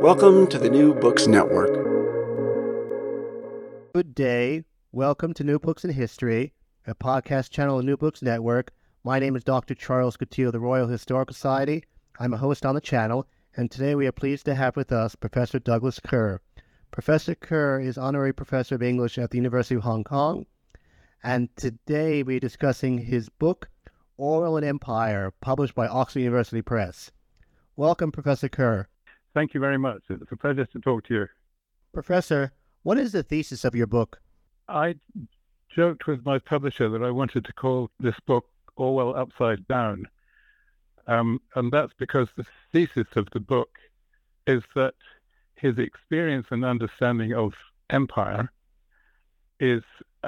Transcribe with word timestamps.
Welcome 0.00 0.46
to 0.46 0.60
the 0.60 0.70
New 0.70 0.94
Books 0.94 1.26
Network. 1.26 1.74
Good 3.92 4.14
day. 4.14 4.62
Welcome 4.92 5.34
to 5.34 5.42
New 5.42 5.58
Books 5.58 5.84
in 5.84 5.90
History, 5.90 6.54
a 6.86 6.94
podcast 6.94 7.50
channel 7.50 7.80
of 7.80 7.84
New 7.84 7.96
Books 7.96 8.22
Network. 8.22 8.72
My 9.02 9.18
name 9.18 9.34
is 9.34 9.42
Dr. 9.42 9.74
Charles 9.74 10.16
Coutinho 10.16 10.46
of 10.46 10.52
the 10.52 10.60
Royal 10.60 10.86
Historical 10.86 11.34
Society. 11.34 11.82
I'm 12.20 12.32
a 12.32 12.36
host 12.36 12.64
on 12.64 12.76
the 12.76 12.80
channel, 12.80 13.26
and 13.56 13.72
today 13.72 13.96
we 13.96 14.06
are 14.06 14.12
pleased 14.12 14.44
to 14.44 14.54
have 14.54 14.76
with 14.76 14.92
us 14.92 15.16
Professor 15.16 15.58
Douglas 15.58 15.98
Kerr. 15.98 16.40
Professor 16.92 17.34
Kerr 17.34 17.80
is 17.80 17.98
Honorary 17.98 18.32
Professor 18.32 18.76
of 18.76 18.84
English 18.84 19.18
at 19.18 19.32
the 19.32 19.38
University 19.38 19.74
of 19.74 19.82
Hong 19.82 20.04
Kong, 20.04 20.46
and 21.24 21.48
today 21.56 22.22
we're 22.22 22.38
discussing 22.38 22.98
his 22.98 23.28
book, 23.28 23.68
Orwell 24.16 24.58
and 24.58 24.64
Empire, 24.64 25.32
published 25.40 25.74
by 25.74 25.88
Oxford 25.88 26.20
University 26.20 26.62
Press. 26.62 27.10
Welcome, 27.74 28.12
Professor 28.12 28.48
Kerr. 28.48 28.86
Thank 29.34 29.54
you 29.54 29.60
very 29.60 29.78
much. 29.78 30.02
It's 30.08 30.32
a 30.32 30.36
pleasure 30.36 30.66
to 30.66 30.80
talk 30.80 31.04
to 31.04 31.14
you. 31.14 31.26
Professor, 31.92 32.52
what 32.82 32.98
is 32.98 33.12
the 33.12 33.22
thesis 33.22 33.64
of 33.64 33.74
your 33.74 33.86
book? 33.86 34.20
I 34.68 34.96
joked 35.68 36.06
with 36.06 36.24
my 36.24 36.38
publisher 36.38 36.88
that 36.88 37.02
I 37.02 37.10
wanted 37.10 37.44
to 37.44 37.52
call 37.52 37.90
this 38.00 38.18
book 38.26 38.46
Orwell 38.76 39.14
Upside 39.16 39.66
Down. 39.68 40.06
Um, 41.06 41.40
and 41.54 41.72
that's 41.72 41.92
because 41.98 42.28
the 42.36 42.46
thesis 42.72 43.06
of 43.16 43.28
the 43.32 43.40
book 43.40 43.70
is 44.46 44.62
that 44.74 44.94
his 45.56 45.78
experience 45.78 46.46
and 46.50 46.64
understanding 46.64 47.34
of 47.34 47.54
empire 47.90 48.52
is 49.60 49.82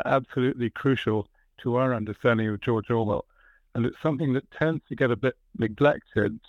absolutely 0.04 0.70
crucial 0.70 1.28
to 1.58 1.76
our 1.76 1.94
understanding 1.94 2.48
of 2.48 2.60
George 2.60 2.90
Orwell. 2.90 3.26
And 3.74 3.86
it's 3.86 4.00
something 4.02 4.32
that 4.32 4.50
tends 4.50 4.82
to 4.88 4.96
get 4.96 5.10
a 5.10 5.16
bit 5.16 5.36
neglected 5.58 6.40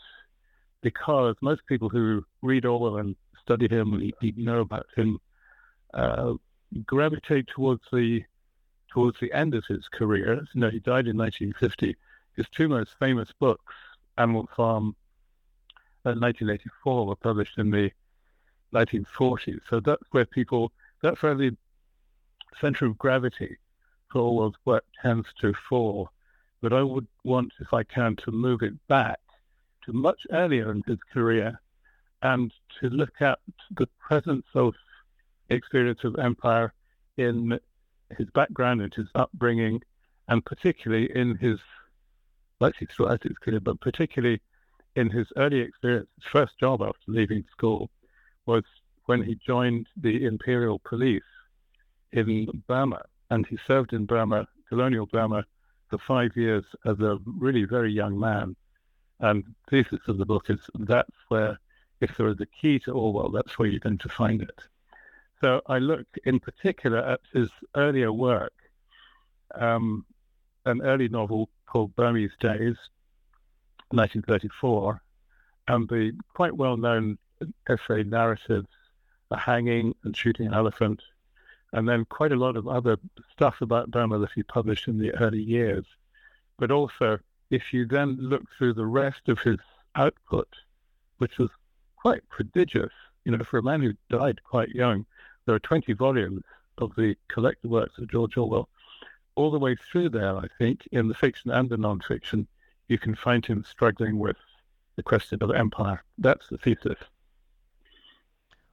because 0.81 1.35
most 1.41 1.65
people 1.67 1.89
who 1.89 2.25
read 2.41 2.65
Orwell 2.65 2.97
and 2.97 3.15
study 3.39 3.67
him 3.67 3.93
and 3.93 4.37
know 4.37 4.59
about 4.59 4.87
him 4.95 5.19
uh, 5.93 6.33
gravitate 6.85 7.47
towards 7.47 7.83
the 7.91 8.23
towards 8.89 9.19
the 9.19 9.31
end 9.31 9.55
of 9.55 9.65
his 9.65 9.87
career. 9.87 10.45
You 10.53 10.61
know, 10.61 10.69
he 10.69 10.79
died 10.79 11.07
in 11.07 11.17
1950. 11.17 11.95
His 12.35 12.45
two 12.49 12.67
most 12.67 12.91
famous 12.99 13.29
books, 13.39 13.73
Animal 14.17 14.49
Farm 14.55 14.95
and 16.03 16.19
1984, 16.19 17.07
were 17.07 17.15
published 17.15 17.57
in 17.57 17.71
the 17.71 17.91
1940s. 18.73 19.59
So 19.69 19.79
that's 19.79 20.03
where 20.11 20.25
people, 20.25 20.71
that's 21.01 21.21
where 21.21 21.35
the 21.35 21.55
center 22.59 22.85
of 22.85 22.97
gravity 22.97 23.57
for 24.11 24.19
Orwell's 24.19 24.55
work 24.65 24.83
tends 25.01 25.27
to 25.39 25.53
fall. 25.69 26.09
But 26.61 26.73
I 26.73 26.83
would 26.83 27.07
want, 27.23 27.53
if 27.59 27.73
I 27.73 27.83
can, 27.83 28.17
to 28.17 28.31
move 28.31 28.61
it 28.61 28.75
back 28.87 29.19
to 29.85 29.93
much 29.93 30.21
earlier 30.31 30.71
in 30.71 30.83
his 30.87 30.99
career 31.13 31.59
and 32.21 32.53
to 32.79 32.89
look 32.89 33.21
at 33.21 33.39
the 33.77 33.87
presence 33.99 34.45
of 34.53 34.73
experience 35.49 36.03
of 36.03 36.17
empire 36.17 36.73
in 37.17 37.59
his 38.17 38.29
background 38.31 38.81
and 38.81 38.93
his 38.93 39.07
upbringing, 39.15 39.81
and 40.27 40.45
particularly 40.45 41.09
in 41.15 41.35
his, 41.37 41.59
actually 42.63 42.87
throughout 42.87 43.23
his 43.23 43.37
career, 43.37 43.59
but 43.59 43.79
particularly 43.81 44.41
in 44.95 45.09
his 45.09 45.27
early 45.37 45.59
experience, 45.59 46.07
his 46.15 46.31
first 46.31 46.59
job 46.59 46.81
after 46.81 46.99
leaving 47.07 47.43
school 47.51 47.89
was 48.45 48.63
when 49.05 49.23
he 49.23 49.35
joined 49.45 49.87
the 49.97 50.25
Imperial 50.25 50.79
Police 50.79 51.23
in 52.11 52.63
Burma. 52.67 53.01
And 53.29 53.47
he 53.47 53.57
served 53.65 53.93
in 53.93 54.05
Burma, 54.05 54.47
colonial 54.67 55.05
Burma, 55.05 55.45
for 55.89 55.97
five 55.99 56.35
years 56.35 56.63
as 56.85 56.99
a 56.99 57.17
really 57.25 57.63
very 57.63 57.91
young 57.91 58.19
man. 58.19 58.55
And 59.21 59.43
the 59.43 59.83
thesis 59.83 60.07
of 60.07 60.17
the 60.17 60.25
book 60.25 60.49
is 60.49 60.59
that's 60.79 61.15
where, 61.27 61.59
if 62.01 62.17
there 62.17 62.27
is 62.27 62.41
a 62.41 62.47
key 62.47 62.79
to 62.79 62.91
Orwell, 62.91 63.29
that's 63.29 63.57
where 63.57 63.69
you're 63.69 63.79
going 63.79 63.99
to 63.99 64.09
find 64.09 64.41
it. 64.41 64.59
So 65.39 65.61
I 65.67 65.77
looked 65.77 66.19
in 66.25 66.39
particular 66.39 66.97
at 66.97 67.21
his 67.31 67.49
earlier 67.75 68.11
work, 68.11 68.53
um, 69.55 70.05
an 70.65 70.81
early 70.81 71.07
novel 71.07 71.49
called 71.67 71.95
Burmese 71.95 72.31
Days, 72.39 72.77
1934, 73.89 75.01
and 75.67 75.87
the 75.87 76.13
quite 76.33 76.55
well 76.55 76.77
known 76.77 77.17
essay 77.69 78.03
narratives, 78.03 78.67
The 79.29 79.37
Hanging 79.37 79.95
and 80.03 80.17
Shooting 80.17 80.47
an 80.47 80.53
Elephant, 80.53 81.01
and 81.73 81.87
then 81.87 82.05
quite 82.05 82.31
a 82.31 82.35
lot 82.35 82.55
of 82.55 82.67
other 82.67 82.97
stuff 83.31 83.61
about 83.61 83.91
Burma 83.91 84.17
that 84.19 84.31
he 84.33 84.43
published 84.43 84.87
in 84.87 84.97
the 84.97 85.11
early 85.15 85.41
years. 85.41 85.85
But 86.57 86.71
also 86.71 87.19
if 87.51 87.73
you 87.73 87.85
then 87.85 88.17
look 88.17 88.43
through 88.57 88.73
the 88.73 88.85
rest 88.85 89.27
of 89.27 89.39
his 89.39 89.57
output, 89.95 90.47
which 91.17 91.37
was 91.37 91.49
quite 91.97 92.27
prodigious, 92.29 92.91
you 93.25 93.31
know, 93.31 93.43
for 93.43 93.59
a 93.59 93.63
man 93.63 93.81
who 93.81 93.93
died 94.09 94.41
quite 94.43 94.69
young, 94.69 95.05
there 95.45 95.53
are 95.53 95.59
20 95.59 95.93
volumes 95.93 96.43
of 96.77 96.95
the 96.95 97.15
collected 97.27 97.69
works 97.69 97.97
of 97.99 98.09
George 98.09 98.37
Orwell. 98.37 98.69
All 99.35 99.51
the 99.51 99.59
way 99.59 99.75
through 99.75 100.09
there, 100.09 100.35
I 100.35 100.47
think, 100.57 100.87
in 100.91 101.09
the 101.09 101.13
fiction 101.13 101.51
and 101.51 101.69
the 101.69 101.77
non-fiction, 101.77 102.47
you 102.87 102.97
can 102.97 103.15
find 103.15 103.45
him 103.45 103.63
struggling 103.63 104.17
with 104.17 104.37
the 104.95 105.03
question 105.03 105.39
of 105.41 105.51
empire. 105.51 106.03
That's 106.17 106.47
the 106.47 106.57
thesis. 106.57 106.97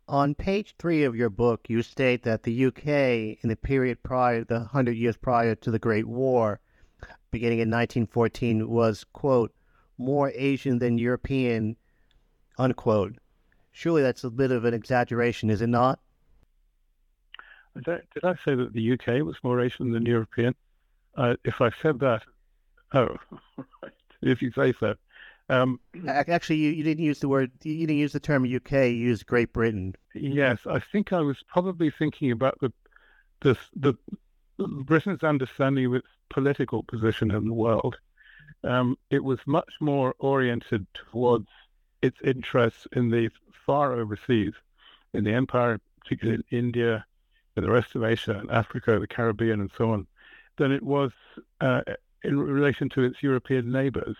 On 0.09 0.34
page 0.34 0.75
three 0.78 1.05
of 1.05 1.16
your 1.16 1.31
book, 1.31 1.69
you 1.69 1.83
state 1.83 2.22
that 2.22 2.45
the 2.45 2.66
UK, 2.66 3.43
in 3.43 3.49
the 3.49 3.56
period 3.56 4.03
prior, 4.03 4.45
the 4.45 4.60
hundred 4.60 4.97
years 4.97 5.16
prior 5.16 5.55
to 5.56 5.71
the 5.71 5.78
Great 5.78 6.06
War, 6.06 6.60
beginning 7.31 7.59
in 7.59 7.70
1914 7.70 8.69
was, 8.69 9.04
quote, 9.12 9.53
more 9.98 10.31
Asian 10.34 10.78
than 10.78 10.98
European, 10.98 11.76
unquote. 12.59 13.16
Surely 13.72 14.03
that's 14.03 14.25
a 14.25 14.31
bit 14.31 14.50
of 14.50 14.64
an 14.64 14.75
exaggeration, 14.75 15.50
is 15.50 15.62
it 15.62 15.69
not? 15.69 16.00
Did 17.84 18.00
I 18.25 18.34
say 18.44 18.54
that 18.54 18.72
the 18.72 18.92
UK 18.92 19.25
was 19.25 19.36
more 19.42 19.60
Asian 19.60 19.92
than 19.92 20.04
European? 20.04 20.54
Uh, 21.16 21.36
if 21.44 21.60
I 21.60 21.70
said 21.82 22.00
that, 22.00 22.22
oh, 22.94 23.16
right, 23.82 23.92
if 24.22 24.42
you 24.42 24.50
say 24.53 24.72
so. 24.78 24.94
Um, 25.50 25.80
Actually, 26.06 26.56
you, 26.56 26.70
you 26.70 26.84
didn't 26.84 27.04
use 27.04 27.20
the 27.20 27.28
word, 27.28 27.50
you 27.62 27.86
didn't 27.86 27.98
use 27.98 28.12
the 28.12 28.20
term 28.20 28.44
UK, 28.44 28.72
you 28.72 28.88
used 28.91 29.26
Great 29.26 29.53
Britain. 29.53 29.95
Yes, 30.15 30.59
I 30.66 30.80
think 30.92 31.12
I 31.12 31.21
was 31.21 31.39
probably 31.48 31.91
thinking 31.91 32.30
about 32.33 32.59
the, 32.60 32.72
the, 33.41 33.56
the 33.77 33.95
Britain's 34.59 35.22
understanding 35.22 35.87
of 35.87 35.95
its 35.95 36.09
political 36.31 36.83
position 36.83 37.31
in 37.31 37.47
the 37.47 37.55
world, 37.55 37.97
um, 38.65 38.97
it 39.10 39.22
was 39.22 39.39
much 39.47 39.72
more 39.81 40.15
oriented 40.19 40.87
towards 40.95 41.49
its 42.03 42.19
interests 42.25 42.87
in 42.93 43.10
the 43.10 43.31
far 43.66 43.93
overseas, 43.95 44.55
in 45.15 45.25
the 45.25 45.33
empire, 45.33 45.81
particularly 46.01 46.43
in 46.51 46.59
India, 46.59 47.05
in 47.57 47.63
the 47.63 47.71
rest 47.71 47.95
of 47.95 48.05
Asia 48.05 48.39
and 48.39 48.51
Africa, 48.51 48.99
the 48.99 49.07
Caribbean, 49.07 49.60
and 49.60 49.71
so 49.77 49.93
on, 49.93 50.07
than 50.57 50.72
it 50.72 50.83
was 50.83 51.13
uh, 51.60 51.83
in 52.25 52.39
relation 52.39 52.89
to 52.91 53.03
its 53.03 53.22
European 53.22 53.71
neighbors. 53.71 54.16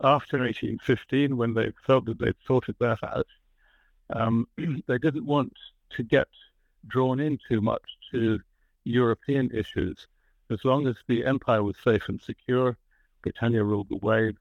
After 0.00 0.38
1815, 0.38 1.36
when 1.36 1.54
they 1.54 1.72
felt 1.86 2.04
that 2.04 2.18
they'd 2.18 2.34
sorted 2.46 2.76
that 2.80 3.02
out, 3.02 3.26
um, 4.10 4.46
they 4.86 4.98
didn't 4.98 5.26
want 5.26 5.52
to 5.90 6.02
get 6.02 6.28
drawn 6.86 7.18
in 7.18 7.38
too 7.48 7.60
much 7.60 7.82
to 8.12 8.40
European 8.88 9.50
issues 9.52 10.06
as 10.50 10.64
long 10.64 10.86
as 10.86 10.96
the 11.06 11.24
empire 11.24 11.62
was 11.62 11.76
safe 11.84 12.08
and 12.08 12.20
secure, 12.20 12.76
Britannia 13.22 13.62
ruled 13.62 13.88
the 13.90 13.98
waves. 13.98 14.40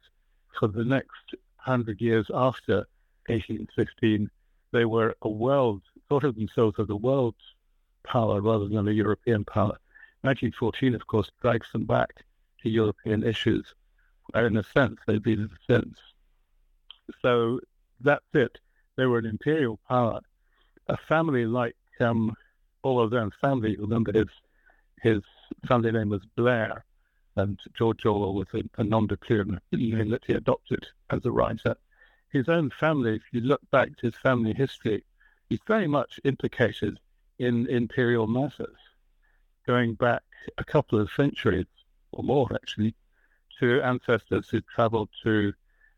For 0.57 0.67
the 0.67 0.85
next 0.85 1.35
hundred 1.57 1.99
years 1.99 2.27
after 2.33 2.85
1815, 3.27 4.29
they 4.71 4.85
were 4.85 5.15
a 5.21 5.29
world, 5.29 5.81
thought 6.07 6.23
of 6.23 6.35
themselves 6.35 6.79
as 6.79 6.89
a 6.89 6.95
world 6.95 7.35
power 8.03 8.39
rather 8.41 8.67
than 8.67 8.87
a 8.87 8.91
European 8.91 9.43
power. 9.43 9.77
1914, 10.21 10.95
of 10.95 11.05
course, 11.07 11.29
drags 11.41 11.71
them 11.73 11.85
back 11.85 12.23
to 12.63 12.69
European 12.69 13.23
issues, 13.23 13.75
where 14.31 14.47
in 14.47 14.57
a 14.57 14.63
sense 14.63 14.99
they've 15.05 15.21
been 15.21 15.49
since. 15.69 15.99
So 17.21 17.59
that's 17.99 18.33
it. 18.33 18.59
They 18.95 19.05
were 19.05 19.19
an 19.19 19.25
imperial 19.25 19.79
power. 19.87 20.21
A 20.87 20.97
family 20.97 21.45
like 21.45 21.75
um, 21.99 22.35
Orwell's 22.87 23.13
own 23.13 23.31
family, 23.41 23.75
remember 23.77 24.11
his 24.11 24.27
his 25.01 25.21
family 25.67 25.91
name 25.91 26.09
was 26.09 26.25
Blair, 26.35 26.85
and 27.35 27.59
George 27.77 28.05
Orwell 28.05 28.33
was 28.33 28.47
a, 28.53 28.63
a 28.81 28.83
non-declared 28.83 29.59
name 29.71 30.09
that 30.09 30.25
he 30.25 30.33
adopted 30.33 30.87
as 31.09 31.25
a 31.25 31.31
writer. 31.31 31.75
His 32.29 32.49
own 32.49 32.71
family, 32.71 33.15
if 33.15 33.21
you 33.31 33.41
look 33.41 33.61
back 33.71 33.95
to 33.97 34.07
his 34.07 34.15
family 34.15 34.53
history, 34.53 35.03
he's 35.49 35.59
very 35.67 35.87
much 35.87 36.19
implicated 36.23 36.99
in 37.39 37.67
imperial 37.67 38.25
matters, 38.25 38.77
going 39.65 39.93
back 39.93 40.23
a 40.57 40.63
couple 40.63 40.99
of 40.99 41.11
centuries 41.11 41.67
or 42.11 42.23
more, 42.23 42.47
actually, 42.55 42.95
to 43.59 43.81
ancestors 43.81 44.49
who 44.49 44.61
traveled 44.61 45.09
to 45.23 45.53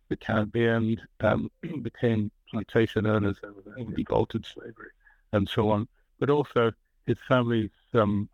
the 0.09 0.17
Caribbean, 0.17 0.99
um, 1.21 1.49
became 1.81 2.31
plantation 2.49 3.05
owners 3.05 3.37
over 3.43 3.61
there, 3.65 4.41
slavery, 4.43 4.91
and 5.31 5.47
so 5.47 5.69
on. 5.69 5.87
But 6.19 6.29
also 6.29 6.71
his 7.05 7.17
family's 7.27 7.71
um, 7.93 8.29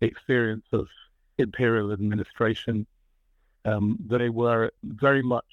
experience 0.00 0.66
of 0.72 0.88
imperial 1.38 1.92
administration. 1.92 2.86
Um, 3.64 3.98
they 4.08 4.28
were 4.28 4.70
very 4.82 5.22
much 5.22 5.44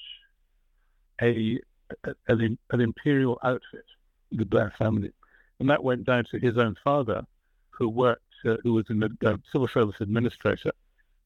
a, 1.21 1.59
a 2.03 2.15
an, 2.27 2.57
an, 2.71 2.81
imperial 2.81 3.39
outfit, 3.43 3.85
the 4.31 4.45
Blair 4.45 4.73
family, 4.77 5.11
and 5.59 5.69
that 5.69 5.83
went 5.83 6.05
down 6.05 6.25
to 6.31 6.39
his 6.39 6.57
own 6.57 6.75
father, 6.83 7.25
who 7.69 7.89
worked, 7.89 8.21
uh, 8.45 8.57
who 8.63 8.73
was 8.73 8.85
a 8.89 9.29
uh, 9.29 9.37
civil 9.51 9.67
service 9.67 9.99
administrator, 9.99 10.71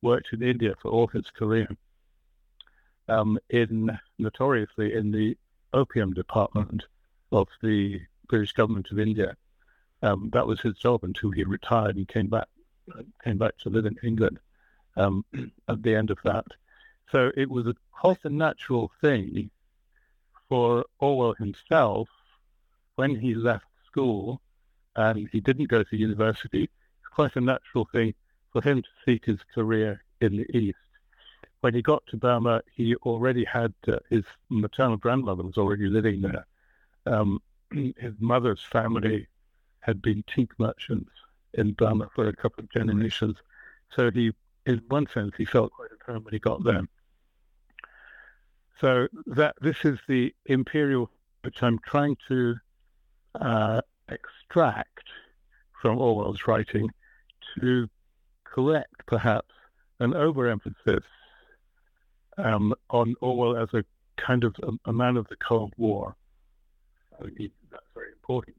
worked 0.01 0.27
in 0.33 0.42
India 0.44 0.74
for 0.81 0.89
all 0.92 1.07
his 1.07 1.30
career. 1.31 1.68
Um, 3.07 3.39
in 3.50 3.97
notoriously 4.19 4.94
in 4.94 5.12
the 5.12 5.35
opium 5.74 6.13
department 6.13 6.83
of 7.31 7.47
the 7.62 8.01
British 8.27 8.51
government 8.51 8.92
of 8.92 9.00
India. 9.00 9.35
Um, 10.01 10.30
that 10.34 10.48
was 10.48 10.62
his 10.62 10.78
job 10.78 11.04
until 11.04 11.31
he 11.31 11.44
retired 11.44 11.98
and 11.98 12.07
came 12.07 12.28
back 12.28 12.48
came 13.24 13.38
back 13.38 13.57
to 13.60 13.69
live 13.69 13.86
in 13.86 13.96
England 14.04 14.40
um, 14.98 15.24
at 15.68 15.84
the 15.84 15.96
end 15.96 16.10
of 16.10 16.18
that. 16.24 16.46
So 17.12 17.31
it 17.36 17.50
was 17.50 17.68
a, 17.68 17.75
quite 17.92 18.19
a 18.24 18.30
natural 18.30 18.92
thing 19.01 19.50
for 20.48 20.86
Orwell 21.00 21.34
himself 21.34 22.07
when 22.96 23.16
he 23.16 23.36
left 23.36 23.66
school 23.86 24.42
and 24.96 25.30
he 25.31 25.40
didn't 25.40 25.69
go 25.69 25.84
to 25.84 25.98
university. 25.98 26.63
It's 26.63 27.13
quite 27.13 27.36
a 27.36 27.42
natural 27.42 27.88
thing 27.92 28.13
for 28.52 28.62
him 28.62 28.81
to 28.81 28.90
seek 29.06 29.25
his 29.25 29.40
career 29.54 30.04
in 30.22 30.38
the 30.38 30.57
East. 30.57 30.78
When 31.62 31.74
he 31.74 31.81
got 31.81 32.04
to 32.07 32.18
Burma, 32.18 32.62
he 32.74 32.95
already 32.98 33.44
had 33.44 33.74
uh, 33.88 33.98
his 34.10 34.24
maternal 34.50 34.98
grandmother 34.98 35.44
was 35.44 35.57
already 35.57 35.88
living 35.88 36.22
there. 36.22 36.45
Um, 37.06 37.42
his 37.72 38.13
mother's 38.19 38.62
family 38.62 39.28
had 39.81 40.02
been 40.02 40.24
teak 40.34 40.52
merchants 40.60 41.12
in 41.54 41.74
Burma 41.74 42.10
for 42.14 42.28
a 42.28 42.36
couple 42.36 42.64
of 42.64 42.72
generations. 42.72 43.38
So 43.96 44.12
he, 44.12 44.31
in 44.66 44.81
one 44.88 45.08
sense, 45.08 45.34
he 45.38 45.46
felt 45.46 45.72
quite 45.72 45.90
at 45.92 46.06
home 46.06 46.24
when 46.24 46.34
he 46.34 46.40
got 46.40 46.64
there. 46.64 46.84
So 48.80 49.08
that 49.26 49.56
this 49.62 49.78
is 49.84 50.00
the 50.08 50.34
imperial, 50.46 51.10
which 51.42 51.62
I'm 51.64 51.80
trying 51.80 52.18
to 52.28 52.56
uh, 53.40 53.81
extract 54.10 55.04
from 55.81 55.98
Orwell's 55.98 56.48
writing 56.48 56.90
to 57.60 57.90
correct 58.44 59.06
perhaps 59.06 59.54
an 60.00 60.14
overemphasis 60.14 61.04
um, 62.38 62.74
on 62.90 63.16
Orwell 63.22 63.58
as 63.58 63.74
a 63.74 63.84
kind 64.18 64.44
of 64.44 64.56
a, 64.64 64.72
a 64.90 64.94
man 64.94 65.18
of 65.18 65.28
the 65.28 65.36
Cold 65.36 65.74
War. 65.78 66.16
I 67.20 67.26
mean, 67.26 67.52
that's 67.70 67.84
very 67.94 68.12
important 68.14 68.56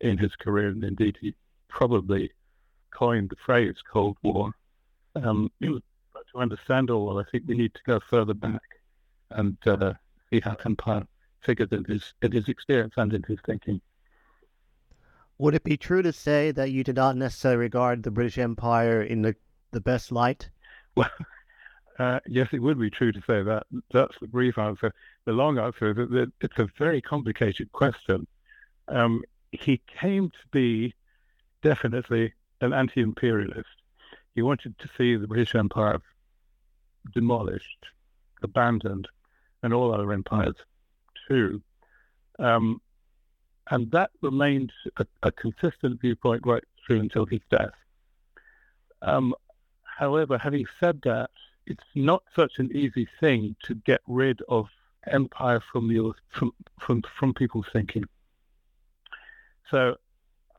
in 0.00 0.18
his 0.18 0.34
career, 0.36 0.68
and 0.68 0.84
indeed 0.84 1.16
he 1.20 1.34
probably 1.68 2.30
coined 2.90 3.30
the 3.30 3.36
phrase 3.44 3.76
Cold 3.90 4.16
War. 4.22 4.52
Um, 5.14 5.50
but 5.60 6.26
to 6.32 6.38
understand 6.38 6.90
Orwell, 6.90 7.18
I 7.18 7.24
think 7.30 7.44
we 7.46 7.56
need 7.56 7.74
to 7.74 7.80
go 7.86 8.00
further 8.08 8.34
back 8.34 8.62
and 9.30 9.56
uh, 9.66 9.94
see 10.30 10.40
how 10.40 10.56
empire 10.64 11.06
figured 11.40 11.72
in 11.72 11.84
his 11.84 12.14
in 12.22 12.32
his 12.32 12.48
experience 12.48 12.94
and 12.96 13.12
in 13.12 13.22
his 13.24 13.38
thinking. 13.46 13.80
Would 15.38 15.54
it 15.54 15.64
be 15.64 15.78
true 15.78 16.02
to 16.02 16.12
say 16.12 16.50
that 16.50 16.70
you 16.70 16.84
did 16.84 16.96
not 16.96 17.16
necessarily 17.16 17.60
regard 17.60 18.02
the 18.02 18.10
British 18.10 18.36
Empire 18.36 19.00
in 19.00 19.22
the, 19.22 19.34
the 19.70 19.80
best 19.80 20.12
light? 20.12 20.50
Well, 20.94 21.08
uh, 21.98 22.20
yes, 22.26 22.48
it 22.52 22.58
would 22.58 22.78
be 22.78 22.90
true 22.90 23.10
to 23.10 23.20
say 23.26 23.42
that. 23.42 23.62
That's 23.90 24.14
the 24.20 24.26
brief 24.26 24.58
answer. 24.58 24.92
The 25.24 25.32
long 25.32 25.58
answer 25.58 25.92
is 25.92 25.96
that 26.10 26.32
it's 26.42 26.58
a 26.58 26.68
very 26.78 27.00
complicated 27.00 27.72
question. 27.72 28.26
Um, 28.88 29.22
he 29.52 29.80
came 30.00 30.30
to 30.30 30.46
be 30.50 30.94
definitely 31.62 32.32
an 32.60 32.72
anti 32.72 33.00
imperialist. 33.00 33.68
He 34.34 34.42
wanted 34.42 34.78
to 34.78 34.88
see 34.96 35.16
the 35.16 35.26
British 35.26 35.54
Empire 35.54 36.00
demolished, 37.14 37.86
abandoned, 38.42 39.08
and 39.62 39.74
all 39.74 39.92
other 39.92 40.12
empires 40.12 40.54
too. 41.28 41.62
Um, 42.38 42.80
and 43.70 43.90
that 43.92 44.10
remained 44.22 44.72
a, 44.96 45.06
a, 45.22 45.30
consistent 45.30 46.00
viewpoint 46.00 46.42
right 46.44 46.64
through 46.84 47.00
until 47.00 47.26
his 47.26 47.40
death. 47.50 47.74
Um, 49.02 49.34
however, 49.84 50.38
having 50.38 50.66
said 50.78 51.00
that, 51.04 51.30
it's 51.66 51.84
not 51.94 52.22
such 52.34 52.52
an 52.58 52.74
easy 52.74 53.06
thing 53.20 53.54
to 53.64 53.74
get 53.74 54.00
rid 54.06 54.40
of 54.48 54.68
empire 55.06 55.60
from 55.72 55.88
the 55.88 56.12
from 56.30 56.52
from 56.78 57.02
from 57.02 57.34
people's 57.34 57.66
thinking. 57.72 58.04
So 59.70 59.96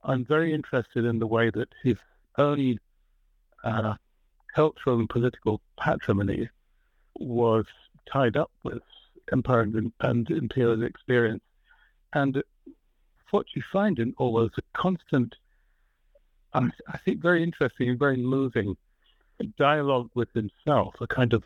I'm 0.04 0.26
very 0.26 0.54
interested 0.54 1.06
in 1.06 1.20
the 1.20 1.28
way 1.28 1.50
that 1.50 1.70
his 1.84 1.98
early 2.38 2.80
uh, 3.64 3.96
cultural 4.56 5.00
and 5.00 5.10
political 5.10 5.62
patrimony 5.78 6.50
was 7.18 7.66
tied 8.12 8.38
up 8.38 8.52
with 8.64 8.82
empire 9.32 9.62
and, 9.62 9.92
and 10.02 10.30
imperial 10.30 10.84
experience. 10.84 11.44
And 12.14 12.42
what 13.32 13.46
you 13.56 13.62
find 13.72 14.00
in 14.00 14.14
Orwell 14.18 14.46
is 14.46 14.52
a 14.58 14.78
constant, 14.78 15.36
I, 16.54 16.70
I 16.88 16.98
think, 16.98 17.22
very 17.22 17.44
interesting 17.44 17.90
and 17.90 18.00
very 18.00 18.18
moving 18.18 18.76
dialogue 19.58 20.10
with 20.14 20.30
himself, 20.34 20.96
a 21.00 21.08
kind 21.08 21.34
of 21.34 21.44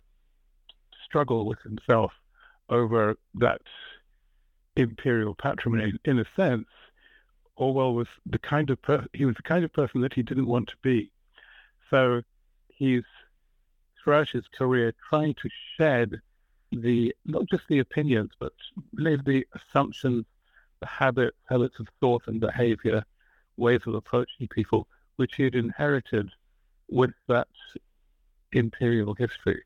struggle 1.05 1.45
with 1.45 1.59
himself 1.61 2.11
over 2.69 3.15
that 3.35 3.61
imperial 4.75 5.35
patrimony. 5.35 5.93
In 6.05 6.19
a 6.19 6.25
sense, 6.35 6.65
Orwell 7.57 7.93
was 7.93 8.07
the 8.25 8.39
kind 8.39 8.69
of 8.69 8.81
per- 8.81 9.07
he 9.13 9.25
was 9.25 9.35
the 9.35 9.43
kind 9.43 9.63
of 9.63 9.71
person 9.73 10.01
that 10.01 10.13
he 10.13 10.23
didn't 10.23 10.47
want 10.47 10.67
to 10.69 10.75
be. 10.81 11.11
So 11.89 12.21
he's 12.67 13.03
throughout 14.03 14.29
his 14.29 14.45
career 14.47 14.93
trying 15.09 15.33
to 15.35 15.49
shed 15.77 16.21
the 16.71 17.15
not 17.25 17.45
just 17.49 17.63
the 17.69 17.79
opinions, 17.79 18.31
but 18.39 18.53
really 18.93 19.21
the 19.25 19.47
assumptions, 19.53 20.25
the 20.79 20.85
habits, 20.87 21.37
habits 21.49 21.79
of 21.79 21.87
thought 21.99 22.23
and 22.27 22.39
behavior, 22.39 23.03
ways 23.57 23.81
of 23.85 23.95
approaching 23.95 24.47
people, 24.47 24.87
which 25.15 25.35
he 25.35 25.43
had 25.43 25.55
inherited 25.55 26.29
with 26.89 27.11
that 27.27 27.47
imperial 28.51 29.13
history. 29.13 29.63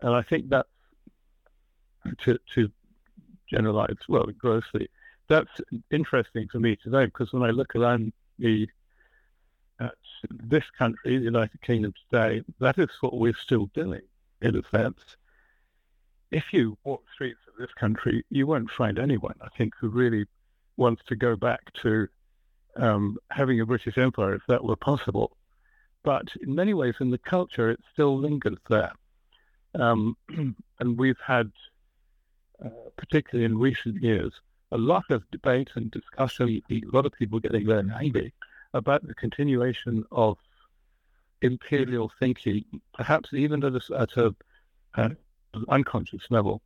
And 0.00 0.14
I 0.14 0.22
think 0.22 0.48
that's 0.48 0.68
to 2.24 2.38
to 2.54 2.70
generalize 3.48 3.96
well 4.08 4.26
grossly 4.38 4.88
that's 5.32 5.62
interesting 5.90 6.46
for 6.48 6.60
me 6.60 6.76
today 6.76 7.06
because 7.06 7.32
when 7.32 7.42
I 7.42 7.50
look 7.50 7.74
around 7.74 8.12
the 8.38 8.68
at 9.80 9.94
this 10.30 10.64
country, 10.76 11.16
the 11.16 11.24
United 11.24 11.60
Kingdom 11.62 11.94
today, 12.10 12.42
that 12.60 12.78
is 12.78 12.90
what 13.00 13.18
we're 13.18 13.34
still 13.34 13.70
doing 13.72 14.02
in 14.42 14.56
a 14.56 14.62
sense. 14.68 15.16
If 16.30 16.52
you 16.52 16.76
walk 16.84 17.02
the 17.04 17.12
streets 17.14 17.40
of 17.48 17.54
this 17.58 17.72
country, 17.72 18.24
you 18.28 18.46
won't 18.46 18.70
find 18.70 18.98
anyone, 18.98 19.34
I 19.40 19.48
think, 19.56 19.72
who 19.80 19.88
really 19.88 20.26
wants 20.76 21.02
to 21.06 21.16
go 21.16 21.34
back 21.34 21.72
to 21.82 22.08
um, 22.76 23.16
having 23.30 23.60
a 23.60 23.66
British 23.66 23.96
Empire 23.96 24.34
if 24.34 24.42
that 24.48 24.62
were 24.62 24.76
possible. 24.76 25.36
But 26.02 26.28
in 26.42 26.54
many 26.54 26.74
ways, 26.74 26.94
in 27.00 27.10
the 27.10 27.18
culture, 27.18 27.70
it 27.70 27.80
still 27.92 28.18
lingers 28.18 28.58
there. 28.68 28.92
Um, 29.74 30.16
and 30.80 30.98
we've 30.98 31.20
had, 31.24 31.50
uh, 32.62 32.90
particularly 32.98 33.46
in 33.46 33.58
recent 33.58 34.02
years, 34.02 34.32
a 34.72 34.78
lot 34.78 35.04
of 35.10 35.30
debate 35.30 35.70
and 35.74 35.90
discussion, 35.90 36.62
a 36.70 36.80
lot 36.92 37.06
of 37.06 37.12
people 37.12 37.38
getting 37.38 37.66
very 37.66 37.88
angry 37.94 38.32
about 38.74 39.06
the 39.06 39.14
continuation 39.14 40.04
of 40.10 40.38
imperial 41.42 42.10
thinking, 42.18 42.64
perhaps 42.94 43.32
even 43.32 43.62
at 43.64 43.74
a, 43.74 43.82
at 43.98 44.16
a 44.16 44.34
uh, 44.94 45.10
unconscious 45.68 46.22
level, 46.30 46.62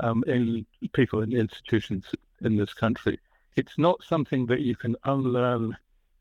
um, 0.00 0.22
in 0.26 0.66
people 0.92 1.22
and 1.22 1.32
institutions 1.32 2.04
in 2.42 2.56
this 2.56 2.74
country. 2.74 3.18
it's 3.56 3.78
not 3.78 4.02
something 4.02 4.44
that 4.46 4.60
you 4.60 4.76
can 4.76 4.94
unlearn 5.04 5.74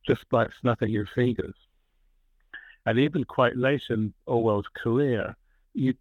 just 0.07 0.27
by 0.29 0.47
snapping 0.61 0.89
your 0.89 1.05
fingers. 1.05 1.55
And 2.85 2.97
even 2.97 3.25
quite 3.25 3.57
late 3.57 3.83
in 3.89 4.13
Orwell's 4.25 4.69
career, 4.73 5.35
you 5.73 5.95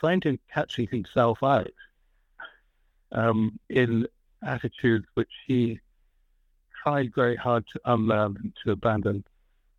find 0.00 0.24
him 0.24 0.38
catching 0.50 0.88
himself 0.88 1.42
out 1.42 1.70
um, 3.12 3.58
in 3.68 4.06
attitudes 4.42 5.06
which 5.14 5.30
he 5.46 5.80
tried 6.82 7.14
very 7.14 7.36
hard 7.36 7.66
to 7.68 7.80
unlearn 7.84 8.36
and 8.42 8.52
to 8.64 8.72
abandon 8.72 9.24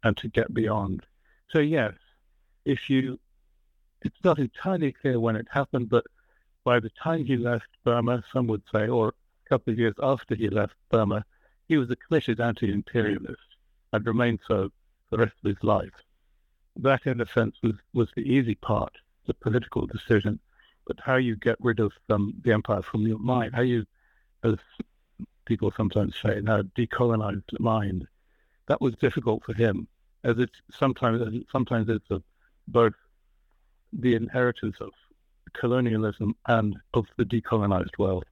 and 0.03 0.15
to 0.17 0.27
get 0.27 0.53
beyond. 0.53 1.05
So, 1.51 1.59
yes, 1.59 1.93
if 2.65 2.89
you, 2.89 3.19
it's 4.01 4.23
not 4.23 4.39
entirely 4.39 4.91
clear 4.91 5.19
when 5.19 5.35
it 5.35 5.47
happened, 5.51 5.89
but 5.89 6.05
by 6.63 6.79
the 6.79 6.91
time 7.01 7.25
he 7.25 7.37
left 7.37 7.67
Burma, 7.83 8.23
some 8.31 8.47
would 8.47 8.63
say, 8.71 8.87
or 8.87 9.09
a 9.09 9.49
couple 9.49 9.73
of 9.73 9.79
years 9.79 9.95
after 10.01 10.35
he 10.35 10.49
left 10.49 10.75
Burma, 10.89 11.25
he 11.67 11.77
was 11.77 11.89
a 11.89 11.95
committed 11.95 12.39
anti 12.39 12.71
imperialist 12.71 13.41
and 13.93 14.05
remained 14.05 14.39
so 14.47 14.71
for 15.09 15.17
the 15.17 15.23
rest 15.23 15.35
of 15.43 15.49
his 15.49 15.63
life. 15.63 15.93
That, 16.75 17.05
in 17.05 17.21
a 17.21 17.27
sense, 17.27 17.55
was, 17.63 17.73
was 17.93 18.09
the 18.15 18.21
easy 18.21 18.55
part, 18.55 18.93
the 19.25 19.33
political 19.33 19.85
decision. 19.87 20.39
But 20.85 20.99
how 20.99 21.15
you 21.15 21.35
get 21.35 21.57
rid 21.59 21.79
of 21.79 21.91
um, 22.09 22.33
the 22.43 22.51
empire 22.51 22.81
from 22.81 23.05
your 23.05 23.19
mind, 23.19 23.53
how 23.53 23.61
you, 23.61 23.85
as 24.43 24.55
people 25.45 25.71
sometimes 25.75 26.15
say, 26.21 26.41
now 26.41 26.61
decolonize 26.77 27.41
the 27.51 27.59
mind, 27.59 28.07
that 28.67 28.79
was 28.81 28.95
difficult 28.95 29.43
for 29.43 29.53
him, 29.53 29.87
as 30.23 30.37
it 30.37 30.51
sometimes 30.71 31.43
sometimes 31.51 31.89
it's 31.89 32.09
a, 32.11 32.21
both 32.67 32.93
the 33.91 34.13
inheritance 34.15 34.77
of 34.79 34.91
colonialism 35.53 36.35
and 36.47 36.77
of 36.93 37.05
the 37.17 37.23
decolonized 37.23 37.97
world. 37.97 38.25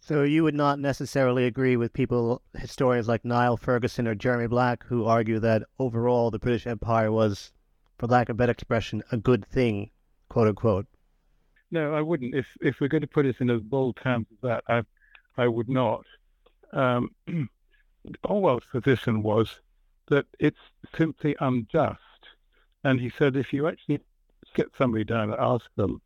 So 0.00 0.22
you 0.22 0.44
would 0.44 0.54
not 0.54 0.78
necessarily 0.78 1.46
agree 1.46 1.78
with 1.78 1.94
people, 1.94 2.42
historians 2.58 3.08
like 3.08 3.24
Niall 3.24 3.56
Ferguson 3.56 4.06
or 4.06 4.14
Jeremy 4.14 4.48
Black, 4.48 4.84
who 4.84 5.06
argue 5.06 5.38
that 5.38 5.62
overall 5.78 6.30
the 6.30 6.38
British 6.38 6.66
Empire 6.66 7.10
was, 7.10 7.52
for 7.96 8.06
lack 8.06 8.28
of 8.28 8.34
a 8.34 8.36
better 8.36 8.52
expression, 8.52 9.02
a 9.10 9.16
good 9.16 9.46
thing, 9.46 9.88
quote 10.28 10.48
unquote. 10.48 10.86
No, 11.74 11.92
I 11.92 12.02
wouldn't. 12.02 12.36
If 12.36 12.46
if 12.60 12.78
we're 12.78 12.86
going 12.86 13.00
to 13.00 13.08
put 13.08 13.26
it 13.26 13.40
in 13.40 13.50
as 13.50 13.60
bold 13.60 13.96
terms 13.96 14.28
as 14.30 14.38
that, 14.42 14.62
I 14.68 14.84
I 15.36 15.48
would 15.48 15.68
not. 15.68 16.04
Um, 16.72 17.10
Orwell's 18.22 18.62
position 18.70 19.24
was 19.24 19.60
that 20.06 20.26
it's 20.38 20.64
simply 20.96 21.34
unjust, 21.40 22.22
and 22.84 23.00
he 23.00 23.10
said 23.10 23.34
if 23.34 23.52
you 23.52 23.66
actually 23.66 23.98
get 24.54 24.68
somebody 24.78 25.02
down 25.02 25.32
and 25.32 25.40
ask 25.40 25.66
them, 25.74 26.00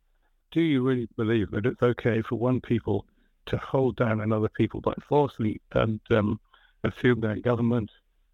do 0.49 0.59
you 0.59 0.81
really 0.81 1.07
believe 1.15 1.51
that 1.51 1.67
it's 1.67 1.83
okay 1.83 2.23
for 2.23 2.33
one 2.39 2.61
people 2.61 3.05
to 3.45 3.57
hold 3.57 3.95
down 3.95 4.21
another 4.21 4.49
people 4.49 4.81
by 4.81 4.95
force 5.07 5.35
and 5.73 6.01
um, 6.09 6.39
assume 6.83 7.19
their 7.19 7.35
government 7.35 7.91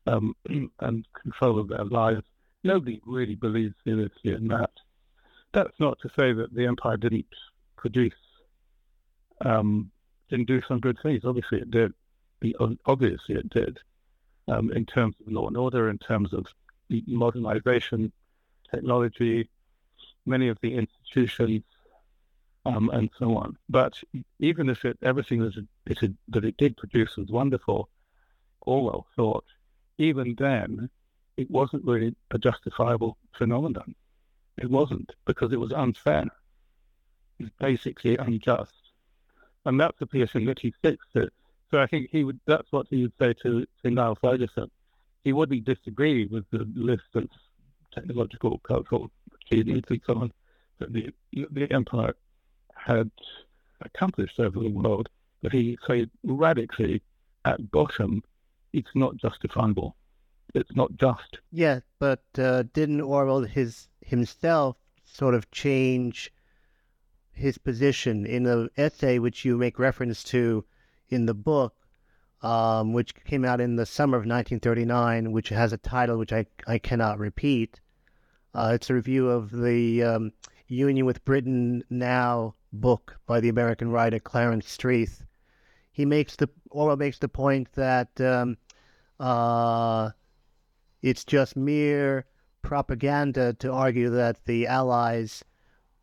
um, 0.08 0.34
and 0.80 1.06
control 1.22 1.60
of 1.60 1.68
their 1.68 1.84
lives. 1.84 2.24
Nobody 2.63 3.01
really 3.06 3.36
believes 3.36 3.75
seriously 3.84 4.32
in 4.32 4.48
that. 4.48 4.72
That's 5.55 5.79
not 5.79 5.97
to 6.01 6.09
say 6.09 6.33
that 6.33 6.53
the 6.53 6.65
empire 6.65 6.97
didn't 6.97 7.25
produce, 7.77 8.13
um, 9.39 9.89
didn't 10.29 10.47
do 10.47 10.62
some 10.67 10.81
good 10.81 10.97
things. 11.01 11.24
Obviously, 11.24 11.59
it 11.59 11.71
did. 11.71 11.93
Obviously, 12.85 13.35
it 13.35 13.50
did. 13.50 13.79
Um, 14.50 14.69
in 14.74 14.85
terms 14.85 15.15
of 15.21 15.31
law 15.31 15.47
and 15.47 15.55
order, 15.55 15.89
in 15.89 15.97
terms 15.97 16.33
of 16.33 16.45
modernization, 17.07 18.12
technology, 18.69 19.50
many 20.25 20.50
of 20.50 20.57
the 20.62 20.75
institutions 20.75 21.63
um, 22.65 22.89
and 22.89 23.09
so 23.17 23.38
on. 23.38 23.57
But 23.69 23.93
even 24.39 24.69
if 24.69 24.83
it, 24.83 24.97
everything 25.03 25.39
that 25.39 25.55
it, 25.85 26.03
it, 26.03 26.12
that 26.27 26.43
it 26.43 26.57
did 26.57 26.75
produce 26.75 27.15
was 27.15 27.29
wonderful, 27.29 27.88
Orwell 28.59 29.07
thought, 29.15 29.45
even 30.00 30.35
then, 30.38 30.89
it 31.38 31.50
wasn't 31.50 31.85
really 31.85 32.13
a 32.31 32.38
justifiable 32.38 33.17
phenomenon. 33.38 33.95
It 34.57 34.69
wasn't 34.69 35.12
because 35.25 35.51
it 35.51 35.59
was 35.59 35.74
unfair. 35.74 36.25
It's 37.39 37.51
basically 37.59 38.15
unjust, 38.17 38.74
and 39.65 39.79
that's 39.79 40.00
the 40.00 40.05
position 40.05 40.45
that 40.45 40.59
he 40.59 40.71
sticks 40.71 41.05
to. 41.13 41.29
So 41.71 41.81
I 41.81 41.88
think 41.88 42.09
he 42.12 42.24
would. 42.24 42.39
That's 42.45 42.71
what 42.71 42.88
he 42.89 43.01
would 43.03 43.13
say 43.19 43.33
to, 43.43 43.65
to 43.83 43.91
Niall 43.91 44.15
Ferguson. 44.15 44.71
He 45.24 45.33
wouldn't 45.33 45.65
disagree 45.65 46.27
with 46.27 46.45
the 46.51 46.65
list 46.75 47.15
of 47.15 47.27
technological, 47.91 48.59
cultural 48.59 49.12
achievements 49.41 49.89
and 49.89 50.01
so 50.05 50.15
on 50.15 50.31
that 50.79 50.93
the 50.93 51.13
the 51.51 51.71
empire 51.71 52.15
had 52.75 53.09
accomplished 53.81 54.39
over 54.39 54.59
the 54.59 54.69
world, 54.69 55.09
but 55.41 55.51
he 55.51 55.77
said 55.88 56.09
radically 56.24 57.01
at 57.45 57.71
bottom, 57.71 58.24
it's 58.74 58.95
not 58.95 59.17
justifiable. 59.17 59.95
It's 60.55 60.74
not 60.74 60.95
just. 60.95 61.39
Yeah, 61.51 61.81
but 62.00 62.24
uh, 62.38 62.63
didn't 62.74 63.01
Orwell 63.01 63.41
his 63.41 63.89
himself 64.00 64.77
sort 65.03 65.35
of 65.35 65.51
change 65.51 66.31
his 67.33 67.57
position 67.57 68.25
in 68.25 68.45
an 68.45 68.69
essay 68.77 69.19
which 69.19 69.43
you 69.43 69.57
make 69.57 69.77
reference 69.77 70.24
to 70.24 70.63
in 71.09 71.25
the 71.25 71.33
book, 71.33 71.75
um, 72.41 72.93
which 72.93 73.13
came 73.25 73.43
out 73.43 73.59
in 73.59 73.75
the 73.75 73.85
summer 73.85 74.15
of 74.15 74.21
1939, 74.21 75.33
which 75.33 75.50
has 75.50 75.74
a 75.74 75.77
title 75.77 76.17
which 76.17 76.31
I, 76.31 76.45
I 76.65 76.77
cannot 76.77 77.19
repeat. 77.19 77.81
Uh, 78.53 78.71
it's 78.74 78.89
a 78.89 78.93
review 78.93 79.29
of 79.29 79.51
the 79.51 80.03
um, 80.03 80.31
Union 80.67 81.05
with 81.05 81.25
Britain 81.25 81.83
Now 81.89 82.55
book 82.71 83.19
by 83.25 83.41
the 83.41 83.50
American 83.50 83.91
writer 83.91 84.19
Clarence 84.19 84.65
Streit. 84.65 85.21
He 85.91 86.05
makes 86.05 86.38
the 86.38 86.50
Orwell 86.69 86.95
makes 86.95 87.19
the 87.19 87.27
point 87.27 87.74
that 87.74 88.21
um, 88.21 88.57
uh, 89.19 90.12
it's 91.05 91.24
just 91.24 91.55
mere 91.55 92.25
propaganda 92.63 93.53
to 93.53 93.71
argue 93.71 94.09
that 94.09 94.43
the 94.45 94.65
Allies, 94.65 95.45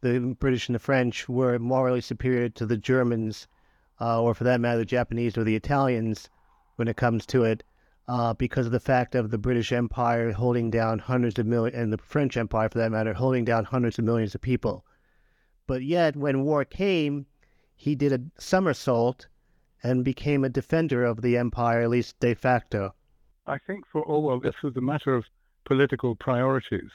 the 0.00 0.20
British 0.38 0.68
and 0.68 0.76
the 0.76 0.78
French, 0.78 1.28
were 1.28 1.58
morally 1.58 2.00
superior 2.00 2.48
to 2.50 2.64
the 2.64 2.76
Germans, 2.76 3.48
uh, 4.00 4.22
or 4.22 4.32
for 4.32 4.44
that 4.44 4.60
matter, 4.60 4.78
the 4.78 4.84
Japanese 4.84 5.36
or 5.36 5.42
the 5.42 5.56
Italians, 5.56 6.30
when 6.76 6.86
it 6.86 6.96
comes 6.96 7.26
to 7.26 7.42
it, 7.42 7.64
uh, 8.06 8.32
because 8.34 8.66
of 8.66 8.70
the 8.70 8.78
fact 8.78 9.16
of 9.16 9.32
the 9.32 9.38
British 9.38 9.72
Empire 9.72 10.30
holding 10.30 10.70
down 10.70 11.00
hundreds 11.00 11.36
of 11.36 11.46
millions, 11.46 11.76
and 11.76 11.92
the 11.92 11.98
French 11.98 12.36
Empire, 12.36 12.68
for 12.68 12.78
that 12.78 12.92
matter, 12.92 13.12
holding 13.12 13.44
down 13.44 13.64
hundreds 13.64 13.98
of 13.98 14.04
millions 14.04 14.36
of 14.36 14.40
people. 14.40 14.86
But 15.66 15.82
yet, 15.82 16.14
when 16.14 16.44
war 16.44 16.64
came, 16.64 17.26
he 17.74 17.96
did 17.96 18.12
a 18.12 18.20
somersault 18.40 19.26
and 19.82 20.04
became 20.04 20.44
a 20.44 20.48
defender 20.48 21.04
of 21.04 21.22
the 21.22 21.36
empire, 21.36 21.80
at 21.80 21.90
least 21.90 22.20
de 22.20 22.34
facto. 22.34 22.94
I 23.46 23.58
think 23.58 23.84
for 23.90 24.02
Orwell, 24.02 24.40
this 24.40 24.62
was 24.62 24.76
a 24.76 24.80
matter 24.80 25.14
of 25.14 25.24
political 25.64 26.14
priorities. 26.14 26.90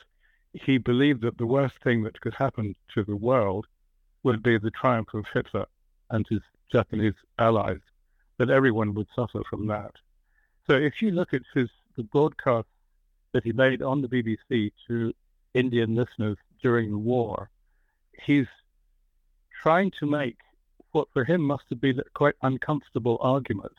He 0.53 0.77
believed 0.77 1.21
that 1.21 1.37
the 1.37 1.45
worst 1.45 1.75
thing 1.83 2.03
that 2.03 2.21
could 2.21 2.33
happen 2.33 2.75
to 2.93 3.03
the 3.03 3.15
world 3.15 3.67
would 4.23 4.41
be 4.41 4.57
the 4.57 4.71
triumph 4.71 5.13
of 5.13 5.25
Hitler 5.33 5.65
and 6.09 6.25
his 6.29 6.41
Japanese 6.71 7.13
allies, 7.37 7.81
that 8.37 8.49
everyone 8.49 8.93
would 8.93 9.07
suffer 9.15 9.41
from 9.49 9.67
that. 9.67 9.91
So 10.67 10.73
if 10.73 11.01
you 11.01 11.11
look 11.11 11.33
at 11.33 11.43
his 11.53 11.69
the 11.95 12.03
broadcast 12.03 12.67
that 13.33 13.43
he 13.43 13.51
made 13.51 13.81
on 13.81 14.01
the 14.01 14.07
BBC 14.07 14.71
to 14.87 15.13
Indian 15.53 15.95
listeners 15.95 16.37
during 16.61 16.91
the 16.91 16.97
war, 16.97 17.49
he's 18.23 18.47
trying 19.61 19.91
to 19.99 20.05
make 20.05 20.37
what 20.91 21.07
for 21.11 21.23
him 21.23 21.41
must 21.41 21.63
have 21.69 21.81
been 21.81 21.99
a 21.99 22.03
quite 22.13 22.35
uncomfortable 22.41 23.17
argument, 23.19 23.73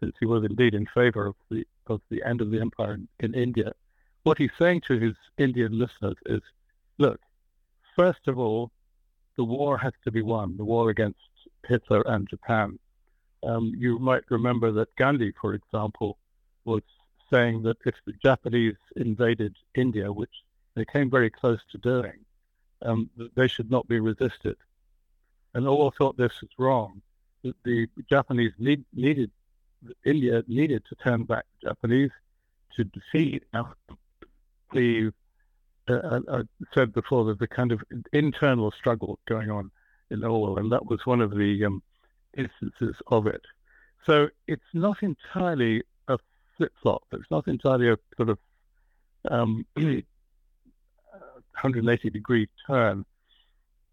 since 0.00 0.14
he 0.18 0.26
was 0.26 0.44
indeed 0.44 0.74
in 0.74 0.86
favor 0.86 1.26
of 1.26 1.34
the 1.50 1.66
of 1.86 2.00
the 2.10 2.22
end 2.24 2.40
of 2.40 2.50
the 2.50 2.60
empire 2.60 2.94
in, 2.94 3.08
in 3.20 3.34
India. 3.34 3.72
What 4.22 4.38
he's 4.38 4.50
saying 4.58 4.82
to 4.82 4.98
his 4.98 5.14
Indian 5.36 5.78
listeners 5.78 6.16
is, 6.26 6.40
look, 6.98 7.20
first 7.94 8.26
of 8.26 8.38
Orwell, 8.38 8.72
the 9.36 9.44
war 9.44 9.76
has 9.76 9.92
to 10.04 10.10
be 10.10 10.22
won, 10.22 10.56
the 10.56 10.64
war 10.64 10.88
against 10.90 11.18
Hitler 11.66 12.02
and 12.06 12.28
Japan. 12.28 12.78
Um, 13.42 13.74
you 13.76 13.98
might 13.98 14.24
remember 14.30 14.72
that 14.72 14.96
Gandhi, 14.96 15.32
for 15.38 15.52
example, 15.54 16.16
was 16.64 16.82
saying 17.30 17.62
that 17.62 17.76
if 17.84 17.94
the 18.06 18.14
Japanese 18.22 18.76
invaded 18.96 19.54
India, 19.74 20.10
which 20.10 20.30
they 20.74 20.84
came 20.84 21.10
very 21.10 21.30
close 21.30 21.60
to 21.72 21.78
doing, 21.78 22.24
um, 22.82 23.10
they 23.34 23.48
should 23.48 23.70
not 23.70 23.86
be 23.88 24.00
resisted. 24.00 24.56
And 25.54 25.66
all 25.68 25.90
thought 25.90 26.16
this 26.16 26.40
was 26.40 26.50
wrong. 26.58 27.02
The, 27.42 27.54
the 27.64 27.88
Japanese 28.08 28.52
need, 28.58 28.84
needed, 28.94 29.30
India 30.04 30.44
needed 30.46 30.84
to 30.88 30.94
turn 30.96 31.24
back 31.24 31.44
the 31.60 31.68
Japanese 31.68 32.10
to 32.76 32.84
defeat. 32.84 33.44
Now, 33.52 33.74
the 34.72 35.12
uh, 35.88 36.20
I 36.30 36.42
said 36.72 36.92
before, 36.92 37.24
there's 37.24 37.40
a 37.40 37.46
kind 37.46 37.72
of 37.72 37.82
internal 38.12 38.70
struggle 38.72 39.18
going 39.26 39.50
on 39.50 39.70
in 40.10 40.22
Orwell, 40.24 40.58
and 40.58 40.70
that 40.72 40.84
was 40.86 41.04
one 41.04 41.20
of 41.20 41.30
the 41.30 41.64
um, 41.64 41.82
instances 42.36 42.96
of 43.08 43.26
it. 43.26 43.42
So 44.06 44.28
it's 44.46 44.62
not 44.72 45.02
entirely 45.02 45.82
a 46.08 46.18
flip 46.56 46.72
flop. 46.82 47.02
It's 47.12 47.30
not 47.30 47.46
entirely 47.48 47.90
a 47.90 47.98
sort 48.16 48.30
of 48.30 48.38
um, 49.30 49.66
180 49.74 52.10
degree 52.10 52.48
turn. 52.66 53.04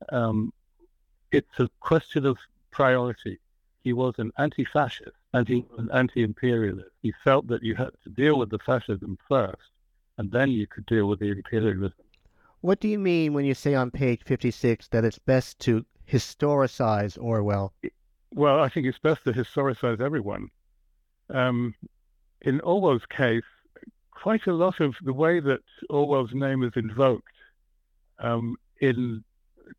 Um, 0.09 0.51
it's 1.31 1.59
a 1.59 1.69
question 1.79 2.25
of 2.25 2.37
priority. 2.71 3.39
He 3.83 3.93
was 3.93 4.15
an 4.17 4.31
anti 4.37 4.65
fascist, 4.65 5.15
and 5.33 5.47
he 5.47 5.65
was 5.69 5.79
an 5.79 5.89
anti-imperialist. 5.93 6.89
He 7.01 7.13
felt 7.23 7.47
that 7.47 7.63
you 7.63 7.75
had 7.75 7.91
to 8.03 8.09
deal 8.09 8.37
with 8.37 8.49
the 8.49 8.59
fascism 8.59 9.17
first, 9.27 9.71
and 10.17 10.31
then 10.31 10.51
you 10.51 10.67
could 10.67 10.85
deal 10.85 11.07
with 11.07 11.19
the 11.19 11.31
imperialism. 11.31 11.93
What 12.61 12.79
do 12.79 12.87
you 12.87 12.99
mean 12.99 13.33
when 13.33 13.45
you 13.45 13.53
say 13.53 13.73
on 13.73 13.89
page 13.91 14.21
56 14.23 14.89
that 14.89 15.05
it's 15.05 15.19
best 15.19 15.59
to 15.59 15.85
historicize 16.09 17.17
Orwell? 17.19 17.73
Well, 18.33 18.59
I 18.59 18.69
think 18.69 18.85
it's 18.85 18.99
best 18.99 19.23
to 19.23 19.33
historicize 19.33 19.99
everyone. 19.99 20.49
Um, 21.29 21.73
in 22.41 22.59
Orwell's 22.61 23.05
case, 23.09 23.43
quite 24.11 24.45
a 24.47 24.53
lot 24.53 24.79
of 24.79 24.95
the 25.01 25.13
way 25.13 25.39
that 25.39 25.61
Orwell's 25.89 26.33
name 26.33 26.63
is 26.63 26.73
invoked 26.75 27.33
um, 28.19 28.57
in 28.79 29.23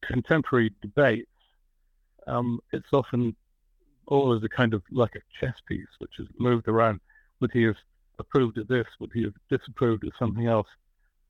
contemporary 0.03 0.73
debates, 0.81 1.29
um, 2.27 2.61
it's 2.73 2.93
often 2.93 3.37
all 4.13 4.35
as 4.35 4.43
a 4.43 4.49
kind 4.49 4.75
of 4.75 4.83
like 4.91 5.15
a 5.17 5.23
chess 5.41 5.57
piece, 5.67 5.89
which 5.99 6.19
is 6.19 6.29
moved 6.39 6.69
around. 6.69 7.01
Would 7.41 7.51
he 7.51 7.63
have 7.63 7.79
approved 8.19 8.59
of 8.59 8.69
this? 8.69 8.87
Would 9.01 9.11
he 9.15 9.23
have 9.23 9.33
disapproved 9.49 10.05
of 10.05 10.13
something 10.19 10.47
else? 10.47 10.69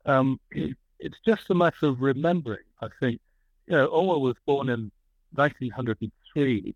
Um, 0.04 0.40
it's 0.50 1.18
just 1.24 1.48
a 1.50 1.54
matter 1.54 1.86
of 1.86 2.02
remembering. 2.02 2.64
I 2.80 2.88
think, 2.98 3.20
you 3.68 3.76
know, 3.76 3.86
Orwell 3.86 4.20
was 4.20 4.34
born 4.46 4.68
in 4.68 4.90
1903, 5.34 6.74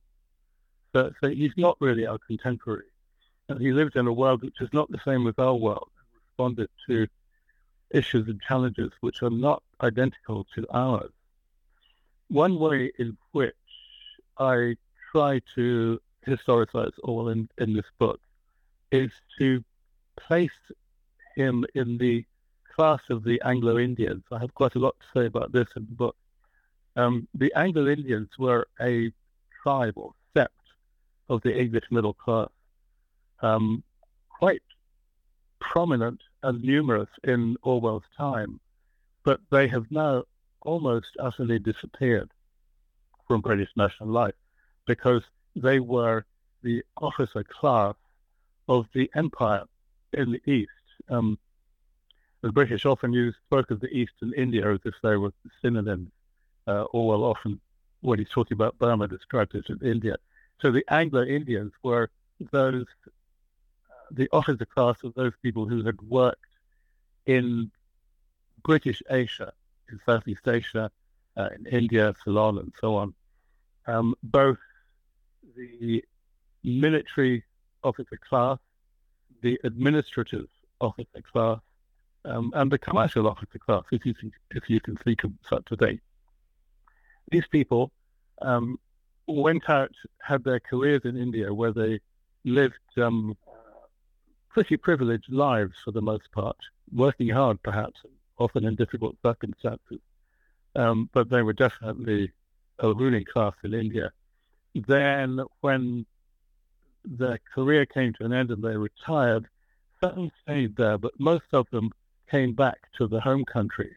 so, 0.93 1.13
so 1.21 1.29
he's 1.29 1.53
not 1.57 1.77
really 1.81 2.07
our 2.07 2.19
contemporary, 2.19 2.85
and 3.49 3.61
he 3.61 3.73
lived 3.73 3.97
in 3.97 4.07
a 4.07 4.13
world 4.13 4.43
which 4.43 4.61
is 4.61 4.71
not 4.73 4.89
the 4.91 5.01
same 5.05 5.27
as 5.27 5.35
our 5.39 5.55
world, 5.55 5.91
and 5.99 6.21
responded 6.25 6.69
to 6.89 7.09
issues 7.91 8.29
and 8.29 8.41
challenges 8.41 8.93
which 9.01 9.23
are 9.25 9.31
not 9.31 9.63
identical 9.81 10.47
to 10.55 10.65
ours. 10.71 11.11
One 12.29 12.59
way 12.61 12.93
in 12.97 13.17
which 13.33 13.55
I 14.39 14.77
try 15.13 15.41
to 15.55 16.01
historicize 16.27 16.93
Orwell 17.03 17.29
in, 17.29 17.49
in 17.59 17.75
this 17.75 17.87
book 17.99 18.21
is 18.91 19.11
to 19.39 19.63
place 20.17 20.51
him 21.35 21.65
in 21.75 21.99
the 21.99 22.25
class 22.75 23.01
of 23.11 23.25
the 23.25 23.41
Anglo 23.45 23.79
Indians. 23.79 24.23
I 24.31 24.39
have 24.39 24.55
quite 24.55 24.75
a 24.75 24.79
lot 24.79 24.97
to 25.01 25.21
say 25.21 25.27
about 25.27 25.53
this 25.53 25.69
in 25.77 25.87
the 25.89 25.95
book. 25.95 26.17
Um, 26.97 27.29
the 27.35 27.53
Anglo 27.55 27.87
Indians 27.87 28.29
were 28.39 28.67
a 28.81 29.13
tribe 29.63 29.95
or 29.97 30.13
sept 30.35 30.49
of 31.29 31.43
the 31.43 31.59
English 31.59 31.85
middle 31.91 32.15
class, 32.15 32.49
um, 33.41 33.83
quite 34.29 34.63
prominent 35.61 36.21
and 36.43 36.63
numerous 36.63 37.09
in 37.25 37.57
Orwell's 37.63 38.05
time, 38.17 38.61
but 39.25 39.41
they 39.51 39.69
have 39.69 39.91
now 39.91 40.25
almost 40.63 41.09
utterly 41.19 41.59
disappeared 41.59 42.31
from 43.27 43.41
British 43.41 43.71
national 43.77 44.09
life 44.09 44.35
because 44.87 45.23
they 45.55 45.81
were 45.81 46.25
the 46.63 46.83
officer 46.97 47.45
class 47.45 47.95
of 48.69 48.87
the 48.95 49.11
empire 49.15 49.65
in 50.13 50.33
the 50.33 50.51
East. 50.51 50.71
Um, 51.09 51.39
the 52.43 52.53
British 52.53 52.87
often 52.87 53.13
used 53.13 53.37
spoke 53.47 53.71
of 53.71 53.81
the 53.81 53.89
East 53.89 54.13
and 54.21 54.35
India 54.35 54.73
as 54.73 54.81
if 54.85 54.95
they 55.03 55.17
were 55.17 55.33
synonyms. 55.63 56.11
Uh, 56.67 56.85
Orwell 56.93 57.25
often, 57.25 57.61
when 58.01 58.19
he's 58.19 58.29
talking 58.29 58.57
about 58.57 58.79
Burma, 58.79 59.07
describes 59.07 59.55
it 59.55 59.71
as 59.71 59.83
India. 59.83 60.17
So 60.61 60.71
the 60.71 60.85
Anglo-Indians 60.89 61.73
were 61.83 62.11
those, 62.53 62.87
uh, 63.07 63.11
the 64.11 64.29
officer 64.33 64.65
class 64.65 64.97
of 65.05 65.15
those 65.15 65.33
people 65.43 65.67
who 65.67 65.85
had 65.85 66.01
worked 66.03 66.41
in 67.27 67.71
British 68.65 69.03
Asia, 69.11 69.53
in 69.91 70.01
Southeast 70.05 70.47
Asia, 70.47 70.91
uh, 71.37 71.49
in 71.57 71.67
India, 71.67 72.15
Ceylon, 72.25 72.59
and 72.59 72.73
so 72.81 72.97
on. 72.97 73.15
Um, 73.87 74.15
both 74.23 74.59
the 75.57 76.05
military 76.63 77.45
officer 77.83 78.19
class, 78.29 78.59
the 79.43 79.59
administrative 79.65 80.47
officer 80.81 81.23
class, 81.33 81.61
um, 82.25 82.53
and 82.55 82.71
the 82.71 82.79
commercial 82.79 83.29
officer 83.29 83.59
class, 83.59 83.85
if 83.93 84.05
you 84.05 84.15
think, 84.21 84.35
if 84.51 84.69
you 84.69 84.81
can 84.81 84.97
think 84.97 85.25
of 85.25 85.33
such 85.49 85.65
today. 85.67 86.01
These 87.31 87.47
people 87.47 87.93
um, 88.43 88.79
went 89.27 89.69
out, 89.71 89.93
had 90.23 90.45
their 90.45 90.61
careers 90.61 91.03
in 91.05 91.17
India, 91.17 91.53
where 91.53 91.73
they 91.73 92.01
lived 92.45 92.75
um, 92.97 93.37
pretty 94.49 94.77
privileged 94.77 95.33
lives 95.33 95.75
for 95.85 95.93
the 95.93 96.03
most 96.03 96.31
part, 96.33 96.57
working 96.93 97.29
hard 97.29 97.63
perhaps, 97.63 98.01
often 98.39 98.65
in 98.65 98.75
difficult 98.75 99.17
circumstances. 99.25 100.01
Um, 100.75 101.09
but 101.13 101.31
they 101.31 101.43
were 101.43 101.53
definitely 101.53 102.33
a 102.81 102.93
ruling 102.93 103.25
class 103.25 103.55
in 103.65 103.73
India. 103.73 104.13
Then, 104.87 105.41
when 105.61 106.05
their 107.05 107.39
career 107.55 107.87
came 107.87 108.13
to 108.15 108.25
an 108.25 108.33
end 108.33 108.51
and 108.51 108.63
they 108.63 108.77
retired, 108.77 109.49
some 110.03 110.31
stayed 110.43 110.77
there, 110.77 110.99
but 110.99 111.19
most 111.19 111.47
of 111.53 111.67
them 111.71 111.91
came 112.31 112.53
back 112.53 112.79
to 112.99 113.07
the 113.07 113.21
home 113.21 113.45
country 113.45 113.97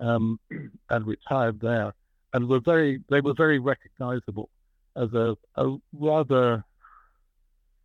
um, 0.00 0.38
and 0.90 1.06
retired 1.06 1.60
there, 1.60 1.94
and 2.34 2.48
were 2.48 2.60
very 2.60 3.02
they 3.08 3.20
were 3.20 3.32
very 3.32 3.58
recognizable 3.58 4.50
as 4.96 5.12
a, 5.14 5.36
a 5.56 5.76
rather 5.92 6.64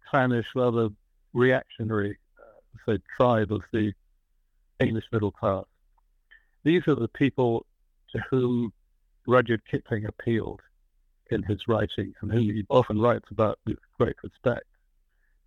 clannish, 0.10 0.48
rather 0.56 0.90
reactionary, 1.34 2.18
uh, 2.40 2.92
say, 2.92 3.00
tribe 3.16 3.52
of 3.52 3.62
the 3.72 3.94
English 4.80 5.06
middle 5.12 5.32
class. 5.32 5.66
These 6.64 6.88
are 6.88 6.96
the 6.96 7.08
people 7.08 7.66
to 8.12 8.20
whom 8.30 8.74
Rudyard 9.26 9.62
Kipling 9.70 10.06
appealed 10.06 10.62
in 11.32 11.44
his 11.44 11.68
writing 11.68 12.14
and 12.22 12.32
whom 12.32 12.44
he 12.44 12.66
often 12.70 13.00
writes 13.00 13.30
about 13.32 13.60
with 13.66 13.78
great 13.98 14.16
respect. 14.24 14.66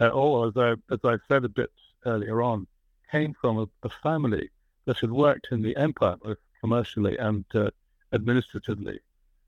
Uh, 0.01 0.09
or, 0.09 0.49
as 0.49 0.57
I, 0.57 0.73
as 0.93 1.01
I 1.05 1.17
said 1.29 1.45
a 1.45 1.49
bit 1.49 1.71
earlier 2.07 2.43
on, 2.43 2.67
came 3.11 3.35
from 3.41 3.59
a, 3.59 3.69
a 3.83 3.91
family 4.03 4.51
that 4.87 4.99
had 4.99 5.11
worked 5.11 5.49
in 5.53 5.63
the 5.63 5.77
empire, 5.77 6.17
both 6.17 6.39
commercially 6.61 7.17
and 7.19 7.45
uh, 7.55 7.71
administratively, 8.13 8.99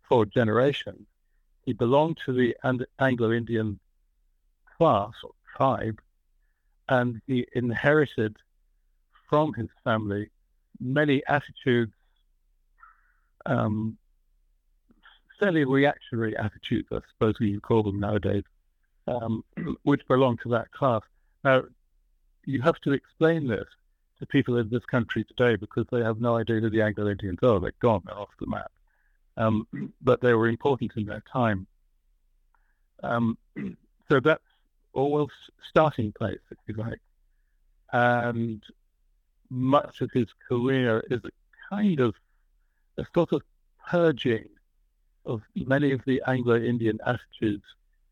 for 0.08 0.26
generations. 0.26 1.06
He 1.64 1.72
belonged 1.72 2.18
to 2.26 2.32
the 2.32 2.54
Anglo-Indian 2.98 3.80
class 4.76 5.12
or 5.22 5.30
tribe, 5.56 6.00
and 6.88 7.20
he 7.26 7.46
inherited 7.54 8.36
from 9.28 9.54
his 9.54 9.68
family 9.82 10.30
many 10.78 11.22
attitudes, 11.26 11.94
um, 13.46 13.96
fairly 15.38 15.64
reactionary 15.64 16.36
attitudes, 16.36 16.88
I 16.92 17.00
suppose 17.12 17.38
we 17.40 17.58
call 17.60 17.82
them 17.82 18.00
nowadays, 18.00 18.44
um, 19.06 19.44
which 19.82 20.06
belong 20.08 20.38
to 20.42 20.48
that 20.50 20.70
class. 20.72 21.02
Now, 21.44 21.62
you 22.44 22.62
have 22.62 22.78
to 22.80 22.92
explain 22.92 23.46
this 23.46 23.66
to 24.18 24.26
people 24.26 24.58
in 24.58 24.68
this 24.68 24.84
country 24.84 25.24
today 25.24 25.56
because 25.56 25.86
they 25.90 26.02
have 26.02 26.20
no 26.20 26.36
idea 26.36 26.60
who 26.60 26.70
the 26.70 26.82
Anglo-Indians 26.82 27.38
are. 27.42 27.60
They're 27.60 27.72
gone, 27.80 28.02
they're 28.06 28.18
off 28.18 28.30
the 28.38 28.46
map. 28.46 28.70
Um, 29.36 29.66
but 30.02 30.20
they 30.20 30.34
were 30.34 30.48
important 30.48 30.92
in 30.96 31.06
their 31.06 31.22
time. 31.30 31.66
Um, 33.02 33.38
so 34.08 34.20
that's 34.20 34.42
Orwell's 34.92 35.32
starting 35.68 36.12
place, 36.12 36.40
if 36.50 36.58
you 36.66 36.74
like. 36.74 37.00
And 37.92 38.62
much 39.50 40.00
of 40.00 40.10
his 40.12 40.26
career 40.48 41.04
is 41.10 41.20
a 41.24 41.30
kind 41.70 42.00
of 42.00 42.14
a 42.98 43.06
sort 43.14 43.32
of 43.32 43.42
purging 43.88 44.46
of 45.26 45.42
many 45.54 45.92
of 45.92 46.00
the 46.06 46.22
Anglo-Indian 46.26 46.98
attitudes 47.06 47.64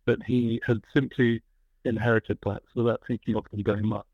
that 0.07 0.23
he 0.23 0.61
had 0.67 0.81
simply 0.93 1.43
inherited, 1.85 2.41
perhaps 2.41 2.75
without 2.75 3.03
thinking 3.07 3.37
of 3.37 3.45
them 3.51 3.63
very 3.65 3.83
much 3.83 4.07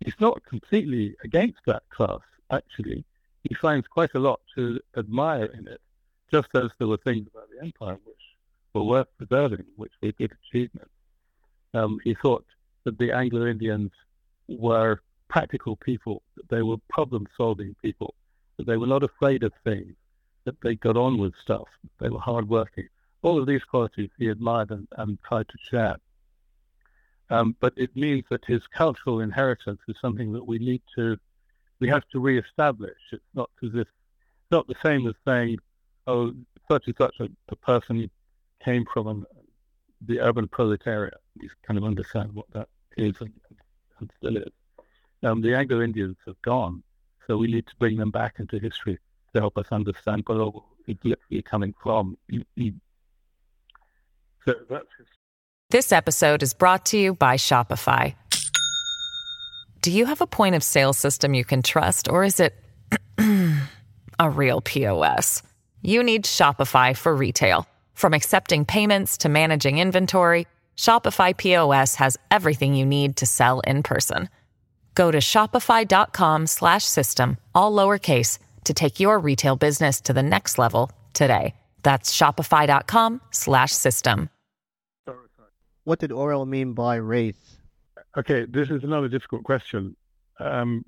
he's 0.00 0.18
not 0.18 0.44
completely 0.44 1.14
against 1.22 1.58
that 1.66 1.82
class, 1.90 2.20
actually. 2.50 3.04
He 3.44 3.54
finds 3.54 3.86
quite 3.86 4.14
a 4.14 4.18
lot 4.18 4.40
to 4.56 4.80
admire 4.96 5.44
in 5.44 5.68
it, 5.68 5.80
just 6.30 6.48
as 6.54 6.70
there 6.78 6.88
were 6.88 6.98
things 6.98 7.28
about 7.32 7.48
the 7.50 7.64
empire 7.64 7.98
which 8.04 8.16
were 8.74 8.84
worth 8.84 9.08
preserving, 9.18 9.64
which 9.76 9.92
were 10.02 10.12
good 10.12 10.32
achievements. 10.44 10.90
Um, 11.74 12.00
he 12.04 12.14
thought 12.14 12.44
that 12.84 12.98
the 12.98 13.12
Anglo-Indians 13.12 13.92
were 14.48 15.00
practical 15.28 15.76
people, 15.76 16.22
that 16.36 16.48
they 16.48 16.62
were 16.62 16.76
problem-solving 16.88 17.76
people, 17.82 18.14
that 18.56 18.66
they 18.66 18.76
were 18.76 18.86
not 18.86 19.02
afraid 19.02 19.42
of 19.42 19.52
things, 19.64 19.94
that 20.44 20.60
they 20.62 20.74
got 20.74 20.96
on 20.96 21.18
with 21.18 21.34
stuff, 21.36 21.68
they 21.98 22.08
were 22.08 22.20
hardworking. 22.20 22.88
All 23.22 23.38
of 23.38 23.46
these 23.46 23.64
qualities 23.64 24.10
he 24.18 24.28
admired 24.28 24.70
and, 24.70 24.88
and 24.96 25.18
tried 25.22 25.48
to 25.48 25.58
share. 25.58 25.96
Um, 27.28 27.54
but 27.60 27.72
it 27.76 27.94
means 27.94 28.24
that 28.30 28.44
his 28.44 28.66
cultural 28.66 29.20
inheritance 29.20 29.80
is 29.86 29.96
something 30.00 30.32
that 30.32 30.46
we 30.46 30.58
need 30.58 30.82
to, 30.96 31.16
we 31.78 31.88
have 31.88 32.08
to 32.12 32.20
reestablish. 32.20 32.98
It's 33.12 33.22
not 33.34 33.50
as 33.62 33.70
if, 33.74 33.86
not 34.50 34.66
the 34.66 34.74
same 34.82 35.06
as 35.06 35.14
saying, 35.24 35.58
oh, 36.06 36.32
such 36.68 36.86
and 36.86 36.96
such 36.96 37.20
a, 37.20 37.28
a 37.50 37.56
person 37.56 38.10
came 38.64 38.84
from 38.92 39.06
an, 39.06 39.26
the 40.06 40.20
urban 40.20 40.48
proletariat. 40.48 41.14
We 41.36 41.48
kind 41.64 41.78
of 41.78 41.84
understand 41.84 42.32
what 42.32 42.46
that 42.52 42.68
is 42.96 43.14
and, 43.20 43.32
and 44.00 44.10
still 44.18 44.36
is. 44.38 44.52
Um, 45.22 45.42
the 45.42 45.54
Anglo-Indians 45.54 46.16
have 46.26 46.40
gone, 46.42 46.82
so 47.26 47.36
we 47.36 47.52
need 47.52 47.66
to 47.66 47.76
bring 47.78 47.96
them 47.96 48.10
back 48.10 48.36
into 48.38 48.58
history 48.58 48.98
to 49.34 49.40
help 49.40 49.56
us 49.58 49.66
understand 49.70 50.24
where 50.26 50.38
literally 51.04 51.42
coming 51.42 51.74
from. 51.82 52.16
So 54.44 54.54
that's 54.68 54.86
his 54.98 55.06
This 55.70 55.92
episode 55.92 56.42
is 56.42 56.54
brought 56.54 56.86
to 56.86 56.98
you 56.98 57.14
by 57.14 57.36
Shopify. 57.36 58.14
Do 59.82 59.90
you 59.90 60.06
have 60.06 60.20
a 60.20 60.26
point 60.26 60.54
of 60.54 60.62
sale 60.62 60.92
system 60.92 61.32
you 61.32 61.44
can 61.44 61.62
trust, 61.62 62.08
or 62.08 62.24
is 62.24 62.40
it 62.40 62.54
a 64.18 64.30
real 64.30 64.60
POS? 64.60 65.42
You 65.82 66.02
need 66.02 66.24
Shopify 66.24 66.96
for 66.96 67.14
retail. 67.14 67.66
From 67.94 68.12
accepting 68.14 68.64
payments 68.64 69.18
to 69.18 69.28
managing 69.28 69.78
inventory, 69.78 70.46
Shopify 70.76 71.36
POS 71.36 71.94
has 71.96 72.18
everything 72.30 72.74
you 72.74 72.84
need 72.84 73.16
to 73.16 73.26
sell 73.26 73.60
in 73.60 73.82
person. 73.82 74.28
Go 74.94 75.10
to 75.10 75.18
shopify.com 75.18 76.46
slash 76.46 76.84
system, 76.84 77.38
all 77.54 77.72
lowercase, 77.72 78.38
to 78.64 78.74
take 78.74 79.00
your 79.00 79.18
retail 79.18 79.56
business 79.56 80.00
to 80.02 80.12
the 80.12 80.22
next 80.22 80.58
level 80.58 80.90
today. 81.12 81.54
That's 81.82 82.16
shopify.com 82.16 83.20
slash 83.30 83.72
system. 83.72 84.30
What 85.84 85.98
did 85.98 86.12
Orwell 86.12 86.46
mean 86.46 86.74
by 86.74 86.96
race? 86.96 87.56
Okay, 88.16 88.44
this 88.44 88.68
is 88.70 88.84
another 88.84 89.08
difficult 89.08 89.44
question. 89.44 89.96
Um, 90.38 90.84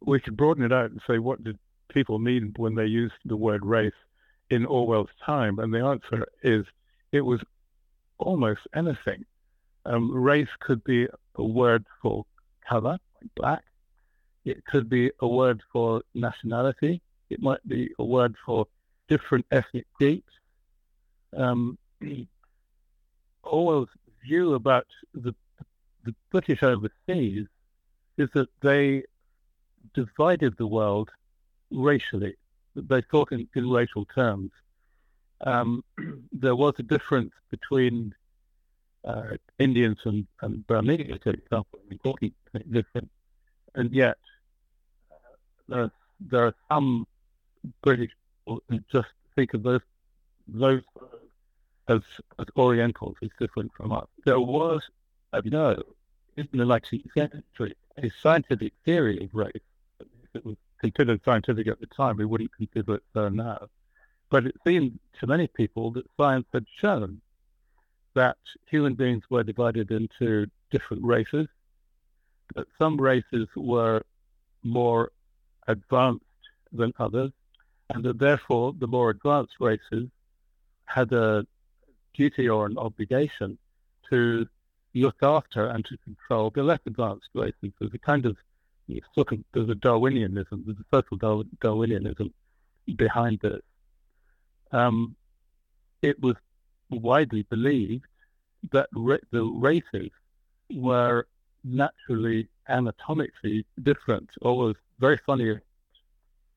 we 0.00 0.20
could 0.20 0.36
broaden 0.36 0.64
it 0.64 0.72
out 0.72 0.90
and 0.90 1.00
say, 1.06 1.18
what 1.18 1.42
did 1.44 1.58
people 1.88 2.18
mean 2.18 2.52
when 2.56 2.74
they 2.74 2.86
used 2.86 3.14
the 3.24 3.36
word 3.36 3.64
race 3.64 3.92
in 4.50 4.66
Orwell's 4.66 5.10
time? 5.24 5.58
And 5.58 5.72
the 5.72 5.80
answer 5.80 6.26
is 6.42 6.64
it 7.12 7.20
was 7.20 7.40
almost 8.18 8.60
anything. 8.74 9.24
Um, 9.86 10.10
race 10.10 10.48
could 10.60 10.82
be 10.84 11.06
a 11.36 11.44
word 11.44 11.84
for 12.02 12.24
color, 12.68 12.98
like 13.20 13.30
black. 13.36 13.64
It 14.44 14.64
could 14.66 14.88
be 14.88 15.10
a 15.20 15.26
word 15.26 15.62
for 15.72 16.02
nationality. 16.14 17.00
It 17.30 17.42
might 17.42 17.66
be 17.66 17.90
a 17.98 18.04
word 18.04 18.36
for 18.44 18.66
different 19.08 19.46
ethnic 19.50 19.86
groups. 19.94 20.32
Um, 21.36 21.78
Orwell's 23.42 23.88
view 24.22 24.54
about 24.54 24.86
the, 25.14 25.34
the 26.04 26.14
British 26.30 26.62
overseas 26.62 27.46
is 28.16 28.28
that 28.34 28.48
they 28.60 29.04
divided 29.94 30.56
the 30.56 30.66
world 30.66 31.10
racially. 31.70 32.36
They 32.74 33.02
thought 33.02 33.32
in, 33.32 33.48
in 33.54 33.70
racial 33.70 34.04
terms. 34.06 34.50
Um, 35.40 35.84
there 36.32 36.56
was 36.56 36.74
a 36.78 36.82
difference 36.82 37.32
between 37.50 38.14
uh, 39.04 39.36
Indians 39.58 39.98
and, 40.04 40.26
and 40.40 40.66
Burmese, 40.66 41.18
for 41.22 41.30
example, 41.30 41.78
important 41.90 42.32
difference. 42.70 43.10
And 43.74 43.92
yet, 43.92 44.18
there, 45.68 45.90
there 46.20 46.46
are 46.46 46.54
some 46.70 47.06
British 47.82 48.10
oh, 48.46 48.60
people 48.60 48.62
who 48.68 48.80
just 48.92 49.12
think 49.36 49.54
of 49.54 49.62
those 49.62 49.80
those 50.46 50.82
as, 51.88 52.00
as 52.38 52.46
Orientals 52.56 53.16
as 53.22 53.30
different 53.38 53.72
from 53.74 53.92
us. 53.92 54.06
There 54.24 54.40
was, 54.40 54.82
as 55.32 55.44
you 55.44 55.50
know, 55.50 55.82
in 56.36 56.48
the 56.52 56.64
19th 56.64 57.12
century, 57.14 57.74
a 57.98 58.10
scientific 58.22 58.72
theory 58.84 59.24
of 59.24 59.34
race. 59.34 59.52
If 60.00 60.08
it 60.34 60.44
was 60.44 60.56
considered 60.80 61.20
scientific 61.24 61.66
at 61.66 61.80
the 61.80 61.86
time, 61.86 62.16
we 62.16 62.24
wouldn't 62.24 62.54
consider 62.56 62.96
it 62.96 63.02
so 63.12 63.28
now. 63.28 63.68
But 64.30 64.46
it 64.46 64.56
seemed 64.66 64.98
to 65.20 65.26
many 65.26 65.46
people 65.46 65.90
that 65.92 66.06
science 66.16 66.46
had 66.52 66.66
shown 66.76 67.20
that 68.14 68.36
human 68.66 68.94
beings 68.94 69.22
were 69.30 69.42
divided 69.42 69.90
into 69.90 70.46
different 70.70 71.04
races, 71.04 71.46
that 72.54 72.66
some 72.78 73.00
races 73.00 73.48
were 73.56 74.02
more 74.62 75.10
advanced 75.68 76.24
than 76.72 76.92
others, 76.98 77.30
and 77.90 78.04
that 78.04 78.18
therefore 78.18 78.74
the 78.78 78.86
more 78.86 79.10
advanced 79.10 79.54
races 79.60 80.08
had 80.86 81.12
a 81.12 81.46
duty 82.14 82.48
or 82.48 82.66
an 82.66 82.78
obligation 82.78 83.58
to 84.10 84.46
look 84.94 85.16
after 85.22 85.66
and 85.66 85.84
to 85.84 85.96
control 85.98 86.50
the 86.50 86.62
less 86.62 86.80
advanced 86.86 87.28
races. 87.34 87.72
There's 87.78 87.94
a 87.94 87.98
kind 87.98 88.26
of 88.26 88.36
sort 89.14 89.32
of 89.32 89.38
there's 89.52 89.68
a 89.68 89.74
Darwinianism, 89.74 90.64
there's 90.64 90.78
a 90.78 90.96
social 90.96 91.18
Darwinianism 91.18 92.32
behind 92.96 93.40
this. 93.40 93.62
Um, 94.72 95.16
it 96.02 96.20
was 96.20 96.36
widely 96.90 97.42
believed 97.42 98.06
that 98.72 98.88
ra- 98.94 99.16
the 99.30 99.42
races 99.42 100.10
were 100.70 101.26
naturally 101.64 102.48
anatomically 102.68 103.64
different. 103.82 104.28
Always 104.42 104.76
very 104.98 105.18
funny. 105.26 105.58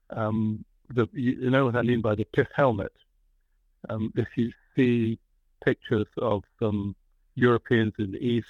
Um, 0.09 0.63
the, 0.89 1.07
you 1.13 1.49
know 1.49 1.65
what 1.65 1.75
I 1.75 1.81
mean 1.81 2.01
by 2.01 2.15
the 2.15 2.25
pith 2.25 2.47
helmet. 2.55 2.93
Um, 3.89 4.11
if 4.15 4.27
you 4.35 4.51
see 4.75 5.19
pictures 5.63 6.07
of 6.17 6.43
some 6.59 6.95
Europeans 7.35 7.93
in 7.99 8.11
the 8.11 8.25
East, 8.25 8.47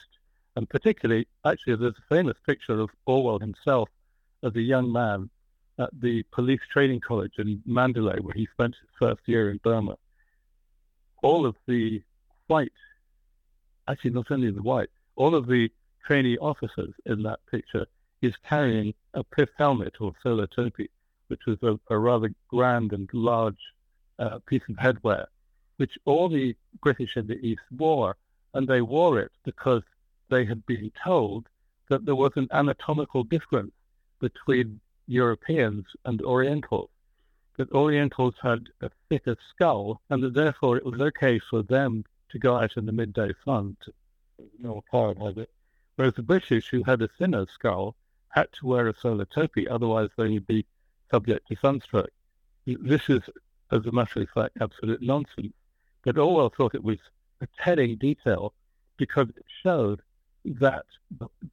and 0.56 0.70
particularly, 0.70 1.28
actually, 1.46 1.76
there's 1.76 1.94
a 1.98 2.16
famous 2.16 2.38
picture 2.46 2.80
of 2.80 2.90
Orwell 3.06 3.40
himself 3.40 3.90
as 4.44 4.56
a 4.56 4.62
young 4.62 4.92
man 4.92 5.30
at 5.80 5.90
the 6.02 6.24
police 6.32 6.62
training 6.72 7.00
college 7.00 7.34
in 7.38 7.62
Mandalay, 7.66 8.20
where 8.20 8.34
he 8.34 8.48
spent 8.54 8.76
his 8.76 8.90
first 8.98 9.22
year 9.26 9.52
in 9.52 9.60
Burma. 9.64 9.98
All 11.22 11.46
of 11.46 11.56
the 11.68 12.02
white, 12.48 12.72
actually, 13.88 14.12
not 14.12 14.32
only 14.32 14.50
the 14.52 14.62
white, 14.62 14.90
all 15.16 15.36
of 15.36 15.48
the 15.48 15.70
trainee 16.06 16.38
officers 16.38 16.94
in 17.06 17.22
that 17.24 17.40
picture 17.52 17.86
is 18.22 18.36
carrying 18.48 18.94
a 19.14 19.24
pith 19.24 19.50
helmet 19.58 19.96
or 20.00 20.14
solar 20.24 20.48
topi, 20.48 20.90
which 21.28 21.46
was 21.46 21.62
a, 21.64 21.80
a 21.90 21.98
rather 21.98 22.34
grand 22.48 22.94
and 22.94 23.10
large 23.14 23.74
uh, 24.20 24.40
piece 24.48 24.64
of 24.70 24.76
headwear 24.76 25.28
which 25.78 25.98
all 26.06 26.28
the 26.28 26.56
British 26.82 27.16
in 27.16 27.28
the 27.28 27.40
East 27.46 27.62
wore, 27.72 28.18
and 28.54 28.68
they 28.68 28.82
wore 28.82 29.20
it 29.20 29.32
because 29.46 29.84
they 30.30 30.44
had 30.44 30.66
been 30.66 30.92
told 31.04 31.48
that 31.90 32.06
there 32.06 32.16
was 32.16 32.34
an 32.36 32.48
anatomical 32.52 33.24
difference 33.24 33.72
between 34.20 34.80
Europeans 35.08 35.86
and 36.06 36.22
Orientals, 36.24 36.90
that 37.58 37.72
Orientals 37.72 38.34
had 38.42 38.68
a 38.82 38.90
thicker 39.08 39.38
skull, 39.50 40.02
and 40.10 40.22
that 40.22 40.34
therefore 40.34 40.78
it 40.78 40.86
was 40.86 41.00
okay 41.00 41.40
for 41.40 41.64
them 41.64 42.04
to 42.30 42.40
go 42.40 42.58
out 42.58 42.76
in 42.76 42.86
the 42.86 42.92
midday 42.92 43.32
sun 43.46 43.78
to 43.86 43.94
no 44.60 44.84
part 44.92 45.18
of 45.22 45.38
it, 45.38 45.50
whereas 45.96 46.14
the 46.16 46.24
British, 46.24 46.70
who 46.70 46.84
had 46.84 47.02
a 47.02 47.08
thinner 47.08 47.46
skull, 47.54 47.96
had 48.30 48.52
to 48.54 48.66
wear 48.66 48.88
a 48.88 48.96
solar 48.98 49.26
topi, 49.26 49.68
otherwise 49.68 50.10
they 50.18 50.30
would 50.30 50.48
be 50.48 50.66
subject 51.12 51.48
to 51.48 51.56
sunstroke. 51.56 52.12
This 52.66 53.10
is, 53.10 53.22
as 53.72 53.86
a 53.86 53.92
matter 53.92 54.22
of 54.22 54.30
fact, 54.30 54.58
absolute 54.62 55.02
nonsense. 55.02 55.54
But 56.04 56.18
Orwell 56.18 56.50
thought 56.50 56.76
it 56.76 56.84
was 56.84 57.00
a 57.42 57.48
telling 57.64 57.96
detail 57.96 58.54
because 58.98 59.30
it 59.30 59.46
showed 59.64 60.02
that 60.46 60.86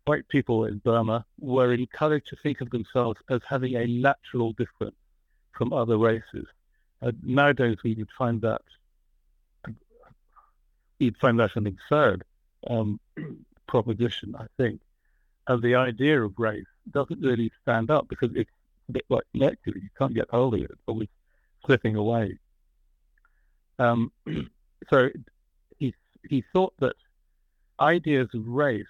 white 0.05 0.29
people 0.29 0.67
in 0.67 0.79
Burma 0.79 1.25
were 1.41 1.73
encouraged 1.73 2.29
to 2.29 2.37
think 2.37 2.61
of 2.61 2.71
themselves 2.71 3.21
as 3.29 3.41
having 3.49 3.75
a 3.77 3.87
natural 3.87 4.53
difference 4.53 4.97
from 5.53 5.73
other 5.73 5.99
races. 5.99 6.47
Uh, 7.03 7.13
nowadays, 7.23 7.77
we 7.85 7.95
would 7.95 8.11
find 8.17 8.41
that 8.43 8.63
you'd 10.99 11.17
find 11.19 11.39
that 11.39 11.57
an 11.57 11.67
absurd 11.67 12.25
um, 12.69 13.01
proposition, 13.67 14.35
I 14.39 14.47
think. 14.57 14.81
And 15.47 15.63
the 15.63 15.75
idea 15.75 16.23
of 16.23 16.39
race 16.39 16.65
doesn't 16.91 17.21
really 17.21 17.53
stand 17.63 17.91
up 17.91 18.09
because 18.09 18.31
it's 18.35 18.51
a 18.89 18.93
bit 18.93 19.05
like 19.09 19.25
mercury. 19.35 19.83
You 19.83 19.91
can't 19.99 20.15
get 20.15 20.31
hold 20.31 20.55
of 20.55 20.61
it. 20.61 20.71
It's 20.71 20.81
always 20.87 21.09
slipping 21.67 21.97
away. 21.97 22.39
Um, 23.79 24.13
so 24.91 25.11
he 25.79 25.95
he 26.29 26.45
thought 26.53 26.75
that 26.79 26.95
ideas 27.81 28.29
of 28.35 28.47
race 28.47 28.87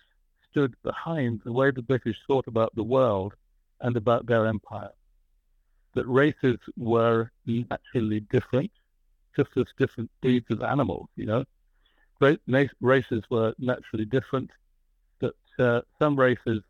stood 0.51 0.75
behind 0.83 1.41
the 1.45 1.53
way 1.53 1.71
the 1.71 1.83
British 1.83 2.17
thought 2.27 2.47
about 2.47 2.75
the 2.75 2.83
world 2.83 3.35
and 3.81 3.97
about 3.97 4.27
their 4.27 4.47
empire. 4.47 4.91
That 5.95 6.07
races 6.07 6.59
were 6.77 7.31
naturally 7.47 8.21
different, 8.21 8.71
just 9.37 9.51
as 9.57 9.65
different 9.79 10.11
breeds 10.21 10.47
of 10.51 10.63
animals, 10.63 11.09
you 11.17 11.27
know. 11.27 11.45
Races 12.81 13.23
were 13.31 13.55
naturally 13.59 14.05
different, 14.05 14.51
uh, 15.59 15.83
some 15.99 16.17
races 16.19 16.63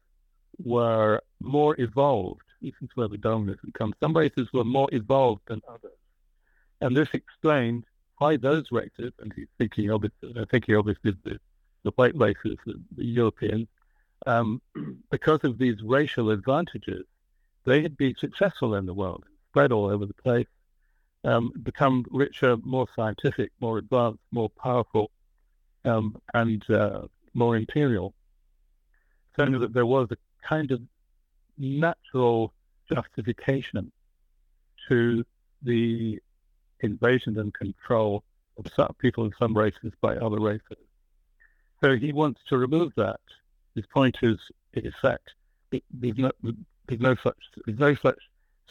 were 0.62 1.20
more 1.40 1.78
evolved. 1.80 2.42
This 2.62 2.74
is 2.82 2.88
where 2.94 3.08
the 3.08 3.18
Darwinism 3.18 3.72
comes. 3.72 3.94
Some 4.00 4.16
races 4.16 4.48
were 4.52 4.64
more 4.64 4.88
evolved 4.92 5.42
than 5.46 5.60
others. 5.68 5.98
And 6.80 6.96
this 6.96 7.08
explained 7.12 7.84
why 8.18 8.36
those 8.36 8.70
races, 8.70 9.12
and 9.18 9.32
he's 9.34 9.48
thinking 9.58 9.90
obviously, 9.90 10.34
I 10.40 10.44
think 10.50 10.66
he 10.66 10.74
obviously 10.74 11.14
the, 11.24 11.38
the 11.82 11.90
white 11.92 12.16
races, 12.16 12.56
the, 12.64 12.80
the 12.96 13.04
Europeans, 13.04 13.68
um, 14.26 14.62
because 15.10 15.40
of 15.44 15.58
these 15.58 15.82
racial 15.82 16.30
advantages, 16.30 17.04
they 17.64 17.82
had 17.82 17.96
been 17.96 18.14
successful 18.16 18.74
in 18.74 18.86
the 18.86 18.94
world, 18.94 19.24
spread 19.50 19.72
all 19.72 19.86
over 19.86 20.06
the 20.06 20.14
place, 20.14 20.46
um, 21.24 21.52
become 21.62 22.04
richer, 22.10 22.56
more 22.58 22.86
scientific, 22.94 23.50
more 23.60 23.78
advanced, 23.78 24.20
more 24.30 24.50
powerful, 24.50 25.10
um, 25.84 26.16
and 26.34 26.68
uh, 26.70 27.02
more 27.32 27.56
imperial. 27.56 28.14
That 29.36 29.72
there 29.72 29.86
was 29.86 30.08
a 30.10 30.16
kind 30.46 30.70
of 30.70 30.80
natural 31.58 32.52
justification 32.92 33.90
to 34.88 35.24
the 35.62 36.20
invasion 36.80 37.38
and 37.38 37.52
control 37.54 38.22
of 38.58 38.66
some 38.76 38.94
people 38.98 39.24
in 39.24 39.32
some 39.38 39.56
races 39.56 39.92
by 40.00 40.16
other 40.16 40.38
races. 40.38 40.78
So 41.82 41.96
he 41.96 42.12
wants 42.12 42.40
to 42.48 42.58
remove 42.58 42.92
that. 42.96 43.20
His 43.74 43.86
point 43.86 44.16
is, 44.22 44.38
in 44.74 44.86
effect, 44.86 45.30
there's 45.70 46.18
no, 46.18 46.30
there's 46.86 47.00
no 47.00 47.16
such 47.22 47.36
there's 47.66 47.78
no 47.78 47.94
such 47.94 48.18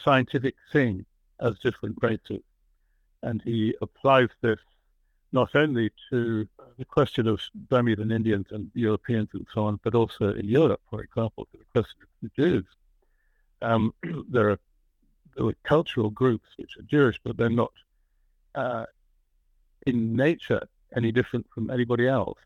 scientific 0.02 0.54
thing 0.72 1.04
as 1.40 1.58
different 1.58 1.96
races, 2.00 2.42
and 3.22 3.42
he 3.42 3.74
applies 3.82 4.28
this 4.40 4.58
not 5.34 5.56
only 5.56 5.90
to 6.10 6.48
the 6.78 6.84
question 6.84 7.26
of 7.26 7.40
Bermudan 7.68 8.12
Indians 8.12 8.46
and 8.52 8.70
Europeans 8.72 9.28
and 9.32 9.44
so 9.52 9.64
on, 9.64 9.80
but 9.82 9.94
also 9.94 10.32
in 10.32 10.48
Europe, 10.48 10.80
for 10.88 11.02
example, 11.02 11.48
to 11.50 11.58
the 11.58 11.64
question 11.72 12.02
of 12.02 12.08
the 12.22 12.42
Jews. 12.42 12.64
Um, 13.60 13.92
there, 14.30 14.50
are, 14.52 14.58
there 15.36 15.52
cultural 15.64 16.10
groups 16.10 16.46
which 16.56 16.76
are 16.78 16.82
Jewish, 16.82 17.20
but 17.24 17.36
they're 17.36 17.50
not 17.50 17.72
uh, 18.54 18.86
in 19.86 20.14
nature 20.14 20.62
any 20.96 21.10
different 21.10 21.46
from 21.52 21.68
anybody 21.68 22.06
else. 22.06 22.38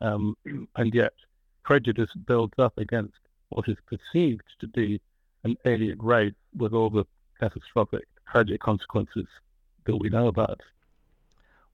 Um, 0.00 0.36
and 0.76 0.92
yet, 0.92 1.14
prejudice 1.62 2.10
builds 2.26 2.58
up 2.58 2.76
against 2.78 3.14
what 3.50 3.68
is 3.68 3.76
perceived 3.86 4.42
to 4.58 4.66
be 4.66 5.00
an 5.44 5.56
alien 5.64 6.02
race 6.02 6.34
with 6.56 6.72
all 6.72 6.90
the 6.90 7.06
catastrophic, 7.38 8.08
tragic 8.28 8.60
consequences 8.60 9.28
that 9.84 9.96
we 9.96 10.08
know 10.08 10.26
about. 10.26 10.60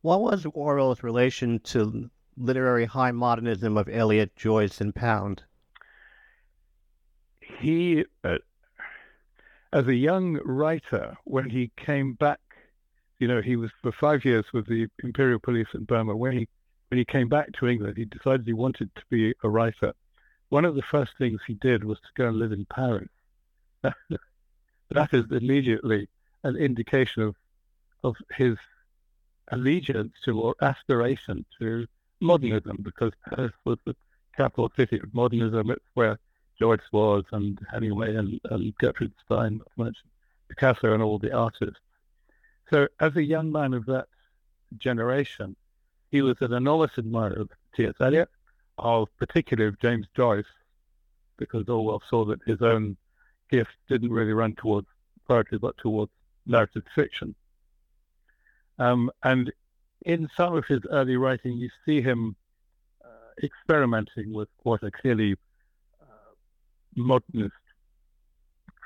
What 0.00 0.20
was 0.20 0.46
Orwell's 0.46 1.02
relation 1.02 1.58
to 1.60 2.08
literary 2.36 2.84
high 2.84 3.10
modernism 3.10 3.76
of 3.76 3.88
Eliot, 3.88 4.36
Joyce, 4.36 4.80
and 4.80 4.94
Pound? 4.94 5.42
He, 7.40 8.04
uh, 8.22 8.38
as 9.72 9.88
a 9.88 9.94
young 9.94 10.34
writer, 10.44 11.16
when 11.24 11.50
he 11.50 11.72
came 11.76 12.14
back, 12.14 12.38
you 13.18 13.26
know, 13.26 13.42
he 13.42 13.56
was 13.56 13.72
for 13.82 13.90
five 13.90 14.24
years 14.24 14.44
with 14.52 14.68
the 14.68 14.86
Imperial 15.02 15.40
Police 15.40 15.68
in 15.74 15.82
Burma. 15.84 16.16
When 16.16 16.32
he 16.32 16.48
when 16.88 16.98
he 16.98 17.04
came 17.04 17.28
back 17.28 17.52
to 17.54 17.66
England, 17.66 17.96
he 17.96 18.04
decided 18.04 18.46
he 18.46 18.52
wanted 18.52 18.94
to 18.94 19.02
be 19.10 19.34
a 19.42 19.48
writer. 19.48 19.92
One 20.48 20.64
of 20.64 20.74
the 20.76 20.82
first 20.82 21.12
things 21.18 21.40
he 21.46 21.54
did 21.54 21.84
was 21.84 21.98
to 21.98 22.08
go 22.16 22.28
and 22.28 22.36
live 22.38 22.52
in 22.52 22.64
Paris. 22.66 23.10
that 23.82 25.12
is 25.12 25.24
immediately 25.30 26.08
an 26.44 26.56
indication 26.56 27.22
of 27.22 27.34
of 28.04 28.14
his 28.36 28.56
allegiance 29.52 30.12
to 30.24 30.40
or 30.40 30.54
aspiration 30.60 31.44
to 31.58 31.86
modernism, 32.20 32.78
because 32.82 33.12
Paris 33.28 33.52
was 33.64 33.78
the 33.84 33.96
capital 34.36 34.70
city 34.76 34.98
of 34.98 35.12
modernism. 35.14 35.70
It's 35.70 35.84
where 35.94 36.18
Joyce 36.58 36.80
was, 36.92 37.24
and 37.32 37.58
Hemingway, 37.70 38.16
and, 38.16 38.40
and 38.50 38.76
Gertrude 38.78 39.12
Stein, 39.24 39.60
Picasso, 40.48 40.92
and 40.92 41.02
all 41.02 41.18
the 41.18 41.32
artists. 41.32 41.80
So, 42.70 42.88
as 43.00 43.16
a 43.16 43.22
young 43.22 43.52
man 43.52 43.74
of 43.74 43.86
that 43.86 44.06
generation, 44.76 45.56
he 46.10 46.22
was 46.22 46.36
an 46.40 46.52
enormous 46.52 46.92
admirer 46.98 47.40
of 47.40 47.50
T.S. 47.74 47.94
Eliot, 48.00 48.28
of 48.78 49.08
particularly 49.18 49.68
of 49.68 49.80
James 49.80 50.06
Joyce, 50.16 50.44
because 51.36 51.68
Orwell 51.68 52.02
saw 52.08 52.24
that 52.26 52.40
his 52.46 52.60
own 52.62 52.96
gift 53.50 53.70
didn't 53.88 54.10
really 54.10 54.32
run 54.32 54.54
towards 54.54 54.88
poetry, 55.26 55.58
but 55.58 55.76
towards 55.78 56.12
narrative 56.46 56.84
fiction. 56.94 57.34
Um, 58.78 59.10
and 59.22 59.52
in 60.02 60.28
some 60.36 60.54
of 60.56 60.64
his 60.66 60.80
early 60.90 61.16
writing, 61.16 61.52
you 61.52 61.68
see 61.84 62.00
him 62.00 62.36
uh, 63.04 63.08
experimenting 63.42 64.32
with 64.32 64.48
what 64.62 64.82
are 64.82 64.90
clearly 64.90 65.34
uh, 66.00 66.04
modernist 66.96 67.54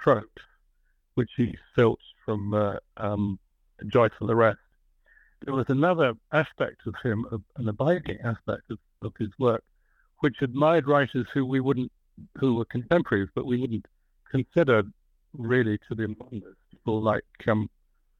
tropes, 0.03 0.43
which 1.15 1.31
he 1.37 1.57
filched 1.75 2.15
from 2.25 2.55
uh, 2.55 2.77
um, 2.97 3.39
Joyce 3.87 4.13
and 4.21 4.29
the 4.29 4.37
rest. 4.37 4.59
There 5.45 5.55
was 5.55 5.67
another 5.69 6.15
aspect 6.33 6.87
of 6.87 6.95
him, 7.03 7.27
an 7.57 7.69
abiding 7.69 8.19
aspect 8.23 8.71
of, 8.71 8.79
of 9.03 9.13
his 9.19 9.31
work, 9.39 9.65
which 10.21 10.37
admired 10.41 10.87
writers 10.87 11.27
who 11.35 11.45
we 11.45 11.61
wouldn't, 11.61 11.91
who 12.39 12.55
were 12.55 12.65
contemporaries, 12.65 13.29
but 13.35 13.45
we 13.45 13.61
wouldn't 13.61 13.87
consider 14.31 14.85
really 15.37 15.79
to 15.89 15.97
be 15.97 16.07
modernist. 16.07 16.57
People 16.71 17.03
like 17.03 17.25
um, 17.49 17.69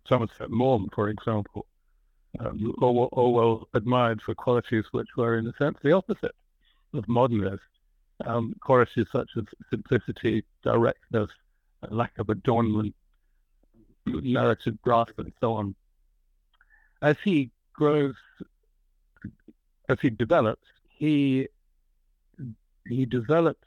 Somerset 0.09 0.51
Maugham, 0.51 0.89
for 0.95 1.09
example, 1.09 1.67
um, 2.41 2.75
Orwell 2.81 3.69
admired 3.75 4.23
for 4.23 4.35
qualities 4.35 4.85
which 4.93 5.09
were, 5.17 5.37
in 5.39 5.47
a 5.47 5.53
sense, 5.57 5.79
the 5.83 5.93
opposite 5.93 6.35
of 6.95 7.09
modernist. 7.09 7.63
Um, 8.25 8.55
qualities 8.61 9.07
such 9.11 9.31
as 9.37 9.45
simplicity, 9.69 10.45
directness, 10.63 11.31
lack 11.91 12.17
of 12.19 12.29
adornment, 12.29 12.95
narrative 14.07 14.81
grasp, 14.83 15.19
and 15.19 15.33
so 15.41 15.55
on. 15.55 15.75
As 17.01 17.17
he 17.25 17.51
grows, 17.73 18.15
as 19.89 19.99
he 20.01 20.11
develops, 20.11 20.67
he 20.89 21.49
he 22.87 23.07
develops 23.07 23.67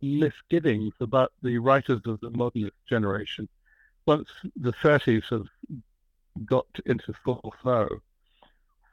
misgivings 0.00 0.92
about 1.00 1.32
the 1.42 1.58
writers 1.58 2.00
of 2.06 2.20
the 2.20 2.30
modernist 2.30 2.76
generation 2.88 3.48
once 4.08 4.30
the 4.56 4.72
30s 4.72 5.24
have 5.28 5.46
got 6.46 6.66
into 6.86 7.12
full 7.12 7.54
flow, 7.60 7.86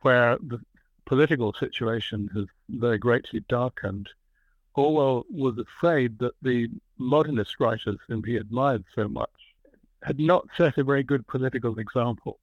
where 0.01 0.38
the 0.39 0.60
political 1.06 1.54
situation 1.54 2.30
has 2.36 2.47
very 2.67 2.97
greatly 2.97 3.39
darkened, 3.47 4.10
Orwell 4.73 5.25
was 5.32 5.58
afraid 5.58 6.19
that 6.19 6.34
the 6.41 6.67
modernist 6.97 7.62
writers 7.62 7.97
whom 8.10 8.23
he 8.25 8.36
admired 8.36 8.84
so 8.93 9.08
much 9.08 9.30
had 10.04 10.19
not 10.19 10.49
set 10.58 10.78
a 10.78 10.84
very 10.84 11.01
good 11.01 11.25
political 11.28 11.80
example. 11.80 12.38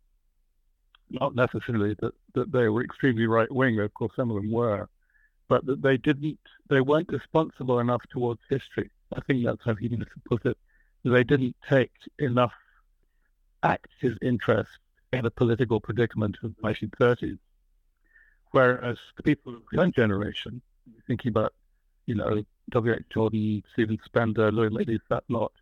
Not 1.11 1.35
necessarily 1.35 1.94
that, 2.00 2.14
that 2.32 2.52
they 2.52 2.70
were 2.70 2.82
extremely 2.82 3.26
right 3.26 3.52
wing, 3.52 3.80
of 3.80 3.92
course, 3.92 4.12
some 4.16 4.30
of 4.30 4.37
them 4.37 4.50
were, 4.50 4.88
but 5.46 5.66
that 5.66 5.82
they 5.82 5.98
didn't, 5.98 6.40
they 6.70 6.80
weren't 6.80 7.12
responsible 7.12 7.80
enough 7.80 8.02
towards 8.11 8.40
history. 8.48 8.90
I 9.14 9.20
think 9.20 9.44
that's 9.44 9.62
how 9.62 9.74
he 9.74 9.90
to 9.90 10.06
put 10.24 10.46
it. 10.46 10.56
They 11.04 11.24
didn't 11.24 11.56
take 11.68 11.92
enough 12.18 12.52
active 13.62 14.18
interest 14.22 14.70
in 15.12 15.22
the 15.25 15.31
political 15.31 15.81
predicament 15.81 16.37
of 16.42 16.55
the 16.57 16.62
1930s. 16.62 17.38
Whereas 18.51 18.98
the 19.16 19.22
people 19.22 19.55
of 19.55 19.62
the 19.70 19.79
young 19.79 19.92
generation, 19.92 20.61
thinking 21.07 21.31
about, 21.31 21.55
you 22.07 22.14
know, 22.14 22.44
W.H. 22.70 23.03
Auden, 23.16 23.62
Stephen 23.72 23.98
Spender, 24.05 24.51
Louis 24.53 24.70
MacNeice, 24.70 25.01
that 25.09 25.25
lot, 25.29 25.53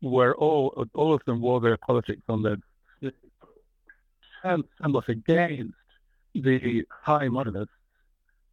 where 0.00 0.34
all 0.34 0.86
all 0.94 1.12
of 1.12 1.22
them 1.26 1.40
wore 1.40 1.60
their 1.60 1.76
politics 1.76 2.22
on 2.28 2.42
their 2.42 2.56
and 4.42 4.64
was 4.94 5.04
against 5.08 5.74
the 6.34 6.84
high 6.90 7.28
modernists 7.28 7.74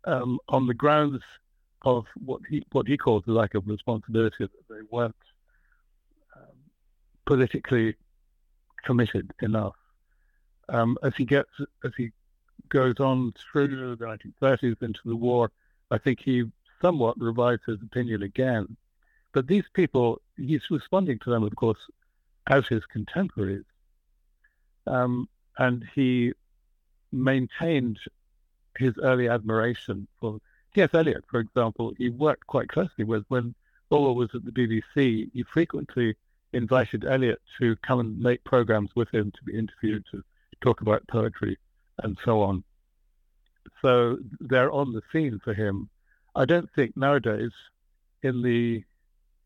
um, 0.05 0.39
on 0.49 0.67
the 0.67 0.73
grounds 0.73 1.21
of 1.83 2.05
what 2.25 2.41
he 2.49 2.65
what 2.71 2.87
he 2.87 2.97
calls 2.97 3.23
the 3.25 3.31
lack 3.31 3.53
of 3.53 3.67
responsibility 3.67 4.35
that 4.39 4.67
they 4.69 4.81
weren't 4.89 5.15
um, 6.35 6.55
politically 7.25 7.95
committed 8.83 9.31
enough. 9.41 9.75
Um, 10.69 10.97
as 11.03 11.13
he 11.15 11.25
gets 11.25 11.49
as 11.83 11.91
he 11.97 12.11
goes 12.69 12.95
on 12.99 13.33
through 13.51 13.95
the 13.95 14.05
1930s 14.41 14.81
into 14.81 14.99
the 15.05 15.15
war, 15.15 15.51
I 15.91 15.97
think 15.97 16.19
he 16.21 16.43
somewhat 16.81 17.19
revives 17.19 17.63
his 17.65 17.81
opinion 17.81 18.23
again. 18.23 18.75
But 19.33 19.47
these 19.47 19.63
people, 19.73 20.21
he's 20.35 20.69
responding 20.69 21.19
to 21.19 21.29
them, 21.29 21.43
of 21.43 21.55
course, 21.55 21.79
as 22.47 22.67
his 22.67 22.85
contemporaries. 22.85 23.65
Um, 24.85 25.29
and 25.57 25.85
he 25.95 26.33
maintained 27.11 27.99
his 28.77 28.93
early 29.01 29.27
admiration 29.27 30.07
for 30.19 30.39
T.S. 30.73 30.89
Eliot, 30.93 31.23
for 31.29 31.39
example. 31.39 31.93
He 31.97 32.09
worked 32.09 32.47
quite 32.47 32.69
closely 32.69 33.03
with 33.03 33.25
when 33.29 33.55
Orwell 33.89 34.15
was 34.15 34.29
at 34.33 34.45
the 34.45 34.51
BBC. 34.51 35.29
He 35.33 35.43
frequently 35.43 36.15
invited 36.53 37.05
Eliot 37.05 37.39
to 37.59 37.75
come 37.77 37.99
and 37.99 38.19
make 38.19 38.43
programs 38.43 38.89
with 38.95 39.13
him 39.13 39.31
to 39.31 39.43
be 39.43 39.57
interviewed 39.57 40.03
to 40.11 40.23
talk 40.61 40.81
about 40.81 41.07
poetry 41.07 41.57
and 42.03 42.17
so 42.23 42.41
on. 42.41 42.63
So 43.81 44.17
they're 44.39 44.71
on 44.71 44.93
the 44.93 45.01
scene 45.11 45.39
for 45.43 45.53
him. 45.53 45.89
I 46.35 46.45
don't 46.45 46.69
think 46.75 46.95
nowadays, 46.95 47.51
in 48.23 48.41
the 48.41 48.83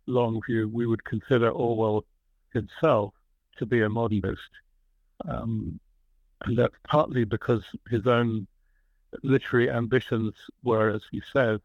long 0.08 0.42
view, 0.46 0.70
we 0.72 0.86
would 0.86 1.04
consider 1.04 1.50
Orwell 1.50 2.06
himself 2.54 3.14
to 3.58 3.66
be 3.66 3.82
a 3.82 3.90
modernist. 3.90 4.42
Um, 5.28 5.80
and 6.46 6.58
that's 6.58 6.76
partly 6.88 7.24
because 7.24 7.64
his 7.90 8.08
own 8.08 8.48
literary 9.24 9.70
ambitions 9.70 10.34
were, 10.64 10.90
as 10.90 11.02
he 11.12 11.22
says, 11.34 11.60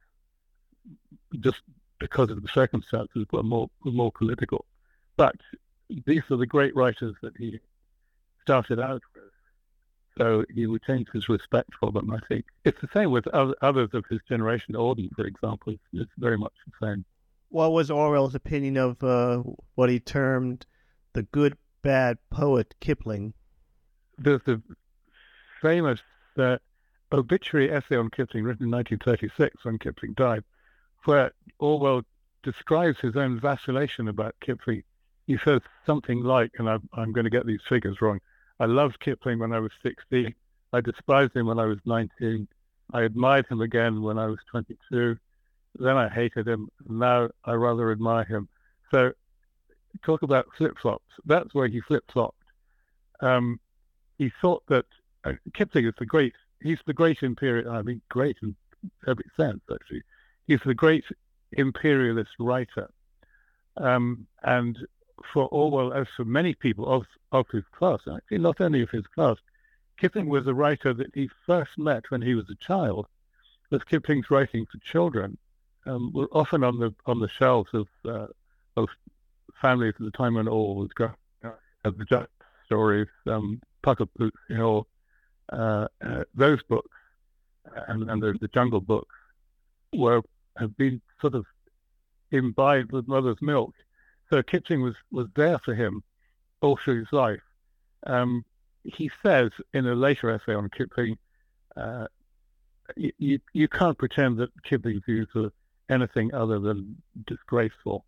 just 1.40 1.62
because 1.99 2.31
of 2.31 2.42
the 2.42 2.49
circumstances, 2.49 3.27
were 3.33 3.42
more, 3.42 3.70
were 3.85 3.92
more 3.92 4.12
political. 4.12 4.64
But 5.16 5.37
these 6.07 6.22
are 6.31 6.37
the 6.37 6.46
great 6.46 6.74
writers 6.76 7.14
that 7.22 7.37
he 7.37 7.61
started 8.42 8.81
out 8.81 9.02
with. 9.14 9.24
So 10.18 10.44
he 10.52 10.66
retains 10.66 11.09
his 11.12 11.29
respect 11.29 11.70
for 11.79 11.92
them, 11.92 12.11
I 12.11 12.18
think. 12.26 12.46
It's 12.64 12.81
the 12.81 12.88
same 12.94 13.11
with 13.11 13.26
others 13.29 13.90
of 13.92 14.05
his 14.09 14.20
generation. 14.29 14.74
Auden, 14.74 15.14
for 15.14 15.26
example, 15.26 15.74
it's 15.92 16.11
very 16.16 16.38
much 16.38 16.55
the 16.66 16.87
same. 16.87 17.05
What 17.50 17.72
was 17.72 17.90
Orwell's 17.90 18.35
opinion 18.35 18.76
of 18.76 19.02
uh, 19.05 19.42
what 19.74 19.90
he 19.90 20.00
termed 20.00 20.64
the 21.12 21.22
good, 21.22 21.57
bad 21.83 22.18
poet 22.31 22.74
Kipling? 22.81 23.35
There's 24.18 24.40
a 24.46 24.61
famous 25.61 26.00
uh, 26.38 26.57
obituary 27.12 27.70
essay 27.70 27.96
on 27.96 28.11
Kipling 28.11 28.44
written 28.44 28.64
in 28.64 28.70
1936 28.70 29.64
when 29.64 29.79
Kipling 29.79 30.14
died, 30.14 30.44
where 31.05 31.33
Orwell 31.59 32.02
describes 32.42 33.00
his 33.00 33.16
own 33.16 33.38
vacillation 33.38 34.09
about 34.09 34.35
Kipling. 34.40 34.83
He 35.26 35.36
says 35.44 35.60
something 35.84 36.22
like, 36.22 36.52
and 36.58 36.68
I'm, 36.68 36.88
I'm 36.92 37.12
going 37.12 37.24
to 37.24 37.30
get 37.30 37.46
these 37.46 37.60
figures 37.68 38.00
wrong, 38.00 38.20
I 38.60 38.66
loved 38.66 39.00
Kipling 39.00 39.38
when 39.38 39.52
I 39.52 39.58
was 39.58 39.72
16. 39.82 40.34
I 40.72 40.80
despised 40.80 41.34
him 41.34 41.46
when 41.46 41.58
I 41.58 41.66
was 41.66 41.78
19. 41.84 42.48
I 42.92 43.02
admired 43.02 43.46
him 43.48 43.60
again 43.60 44.02
when 44.02 44.18
I 44.18 44.26
was 44.26 44.38
22. 44.50 45.16
Then 45.78 45.96
I 45.96 46.08
hated 46.08 46.46
him. 46.46 46.68
Now 46.88 47.28
I 47.44 47.52
rather 47.52 47.92
admire 47.92 48.24
him. 48.24 48.48
So 48.90 49.12
talk 50.04 50.22
about 50.22 50.46
flip 50.56 50.76
flops. 50.80 51.04
That's 51.24 51.52
where 51.54 51.68
he 51.68 51.80
flip 51.80 52.04
flopped. 52.12 52.36
Um, 53.20 53.60
he 54.18 54.30
thought 54.40 54.62
that 54.68 54.86
uh, 55.24 55.32
Kipling 55.54 55.86
is 55.86 55.94
the 55.98 56.06
great. 56.06 56.34
He's 56.62 56.78
the 56.86 56.94
great 56.94 57.22
imperial. 57.22 57.70
I 57.70 57.82
mean, 57.82 58.00
great 58.08 58.36
in 58.42 58.54
every 59.06 59.26
sense. 59.36 59.60
Actually, 59.72 60.02
he's 60.46 60.60
the 60.64 60.74
great 60.74 61.04
imperialist 61.52 62.30
writer. 62.38 62.88
Um, 63.76 64.26
and 64.42 64.78
for 65.33 65.48
Orwell, 65.48 65.92
as 65.92 66.07
for 66.16 66.24
many 66.24 66.55
people 66.55 66.87
of 66.87 67.07
of 67.33 67.48
his 67.50 67.64
class, 67.72 68.00
actually 68.14 68.38
not 68.38 68.61
only 68.61 68.83
of 68.83 68.90
his 68.90 69.07
class, 69.07 69.37
Kipling 69.98 70.29
was 70.29 70.46
a 70.46 70.55
writer 70.55 70.92
that 70.94 71.14
he 71.14 71.31
first 71.46 71.79
met 71.79 72.11
when 72.11 72.22
he 72.22 72.35
was 72.35 72.48
a 72.50 72.55
child. 72.57 73.07
As 73.72 73.83
Kipling's 73.85 74.31
writing 74.31 74.66
for 74.66 74.79
children 74.79 75.38
um, 75.87 76.12
were 76.12 76.29
often 76.33 76.62
on 76.62 76.79
the 76.79 76.94
on 77.07 77.20
the 77.20 77.29
shelves 77.29 77.70
of 77.72 77.88
uh, 78.05 78.26
of 78.76 78.88
families 79.61 79.94
at 79.98 80.05
the 80.05 80.11
time 80.11 80.35
when 80.35 80.48
Orwell 80.48 80.76
was 80.76 80.92
growing 80.92 81.14
up. 81.44 81.61
The 81.85 82.05
Jack 82.05 82.29
stories, 82.64 83.09
um, 83.26 83.61
Puck 83.83 84.00
Pook's 84.18 84.40
Hill, 84.48 84.87
uh, 85.52 85.87
uh, 86.05 86.24
those 86.35 86.62
books, 86.64 86.96
and, 87.88 88.11
and 88.11 88.20
the, 88.22 88.37
the 88.40 88.48
Jungle 88.48 88.81
books 88.81 89.14
were 89.92 90.22
have 90.59 90.76
been 90.76 91.00
sort 91.20 91.35
of 91.35 91.46
imbibed 92.31 92.92
with 92.92 93.07
mother's 93.07 93.40
milk. 93.40 93.74
So 94.30 94.42
Kipling 94.42 94.82
was 94.82 94.94
was 95.10 95.28
there 95.34 95.58
for 95.58 95.74
him 95.74 96.02
all 96.60 96.76
through 96.76 97.00
his 97.00 97.12
life. 97.12 97.42
Um, 98.06 98.44
he 98.84 99.10
says 99.24 99.50
in 99.74 99.86
a 99.86 99.94
later 99.94 100.30
essay 100.30 100.54
on 100.54 100.70
Kipling, 100.70 101.18
uh, 101.76 102.06
you, 102.96 103.40
you 103.52 103.68
can't 103.68 103.98
pretend 103.98 104.38
that 104.38 104.50
Kipling's 104.62 105.02
views 105.04 105.28
are 105.34 105.50
anything 105.90 106.32
other 106.34 106.58
than 106.58 107.00
disgraceful. 107.26 108.04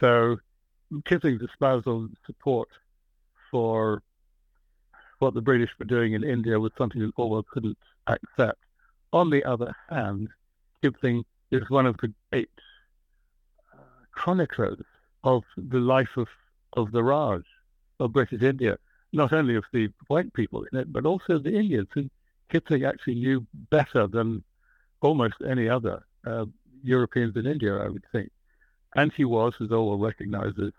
So 0.00 0.38
Kipling's 1.04 1.42
espousal 1.42 2.00
and 2.00 2.16
support 2.26 2.68
for 3.50 4.02
what 5.18 5.34
the 5.34 5.40
British 5.40 5.70
were 5.78 5.86
doing 5.86 6.12
in 6.12 6.22
India 6.22 6.58
was 6.60 6.72
something 6.78 7.00
that 7.00 7.12
Orwell 7.16 7.44
couldn't 7.50 7.78
accept. 8.06 8.58
On 9.12 9.30
the 9.30 9.44
other 9.44 9.74
hand, 9.88 10.28
Kipling 10.82 11.24
is 11.50 11.68
one 11.70 11.86
of 11.86 11.96
the 11.98 12.12
great 12.30 12.50
uh, 13.72 13.78
chroniclers 14.12 14.84
of 15.24 15.42
the 15.56 15.78
life 15.78 16.16
of, 16.16 16.28
of 16.74 16.92
the 16.92 17.02
Raj, 17.02 17.42
of 18.00 18.12
British 18.12 18.42
India 18.42 18.78
not 19.12 19.32
only 19.32 19.54
of 19.56 19.64
the 19.72 19.88
white 20.08 20.32
people 20.34 20.64
in 20.70 20.78
it, 20.78 20.92
but 20.92 21.06
also 21.06 21.38
the 21.38 21.54
Indians, 21.54 21.88
who 21.92 22.08
Kipling 22.50 22.84
actually 22.84 23.14
knew 23.14 23.46
better 23.70 24.06
than 24.06 24.42
almost 25.00 25.34
any 25.46 25.68
other 25.68 26.02
uh, 26.26 26.46
Europeans 26.82 27.36
in 27.36 27.46
India, 27.46 27.76
I 27.76 27.88
would 27.88 28.04
think. 28.12 28.30
And 28.96 29.12
he 29.12 29.24
was, 29.24 29.54
as 29.60 29.70
Orwell 29.70 29.98
recognizes, 29.98 30.72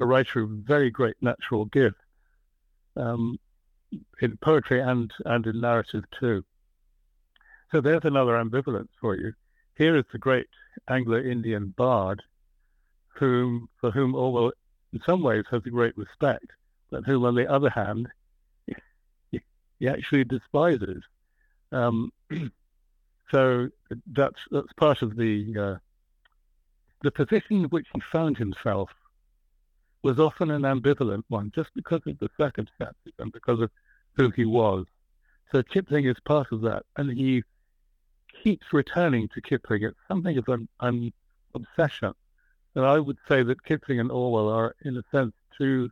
a 0.00 0.06
writer 0.06 0.42
of 0.42 0.50
very 0.50 0.90
great 0.90 1.16
natural 1.20 1.66
gift 1.66 1.96
um, 2.96 3.38
in 4.20 4.36
poetry 4.38 4.80
and, 4.80 5.12
and 5.26 5.46
in 5.46 5.60
narrative 5.60 6.04
too. 6.18 6.44
So 7.70 7.80
there's 7.80 8.04
another 8.04 8.32
ambivalence 8.32 8.88
for 9.00 9.16
you. 9.16 9.32
Here 9.76 9.96
is 9.96 10.04
the 10.12 10.18
great 10.18 10.48
Anglo-Indian 10.88 11.74
bard, 11.76 12.22
whom 13.14 13.68
for 13.80 13.90
whom 13.90 14.14
Orwell, 14.14 14.52
in 14.92 15.00
some 15.06 15.22
ways, 15.22 15.44
has 15.50 15.62
a 15.66 15.70
great 15.70 15.96
respect 15.96 16.46
but 16.92 17.04
whom, 17.04 17.24
on 17.24 17.34
the 17.34 17.50
other 17.50 17.70
hand, 17.70 18.06
he, 19.32 19.88
actually 19.88 20.22
despises. 20.22 21.02
Um, 21.72 22.12
so 23.32 23.70
that's 24.12 24.38
that's 24.52 24.72
part 24.74 25.02
of 25.02 25.16
the 25.16 25.56
uh, 25.58 25.78
the 27.02 27.10
position 27.10 27.56
in 27.56 27.64
which 27.64 27.86
he 27.92 28.00
found 28.12 28.36
himself 28.36 28.90
was 30.02 30.20
often 30.20 30.50
an 30.50 30.62
ambivalent 30.62 31.24
one, 31.28 31.50
just 31.54 31.70
because 31.74 32.02
of 32.06 32.18
the 32.18 32.28
circumstances 32.36 33.12
and 33.18 33.32
because 33.32 33.60
of 33.60 33.70
who 34.12 34.30
he 34.30 34.44
was. 34.44 34.84
So 35.50 35.62
Kipling 35.62 36.04
is 36.04 36.16
part 36.24 36.52
of 36.52 36.60
that, 36.62 36.84
and 36.96 37.10
he 37.10 37.42
keeps 38.42 38.66
returning 38.72 39.28
to 39.28 39.40
Kipling. 39.40 39.84
It's 39.84 39.96
something 40.08 40.36
of 40.36 40.48
an, 40.48 40.68
an 40.80 41.12
obsession. 41.54 42.12
And 42.74 42.84
I 42.84 42.98
would 42.98 43.18
say 43.28 43.42
that 43.42 43.64
Kipling 43.64 44.00
and 44.00 44.10
Orwell 44.10 44.48
are, 44.48 44.74
in 44.82 44.96
a 44.96 45.02
sense, 45.10 45.32
two 45.58 45.90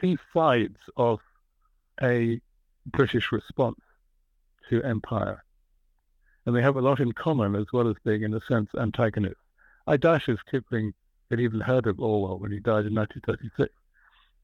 two 0.00 0.16
sides 0.32 0.76
of 0.96 1.20
a 2.02 2.40
British 2.86 3.32
response 3.32 3.80
to 4.68 4.82
empire. 4.82 5.44
And 6.46 6.54
they 6.54 6.62
have 6.62 6.76
a 6.76 6.80
lot 6.80 7.00
in 7.00 7.12
common 7.12 7.54
as 7.54 7.66
well 7.72 7.88
as 7.88 7.96
being, 8.04 8.22
in 8.22 8.34
a 8.34 8.40
sense, 8.40 8.70
antagonists. 8.78 9.36
I 9.86 9.96
doubt 9.96 10.28
if 10.28 10.40
Kipling 10.50 10.92
had 11.30 11.40
even 11.40 11.60
heard 11.60 11.86
of 11.86 12.00
Orwell 12.00 12.38
when 12.38 12.52
he 12.52 12.58
died 12.58 12.86
in 12.86 12.94
1936. 12.94 13.72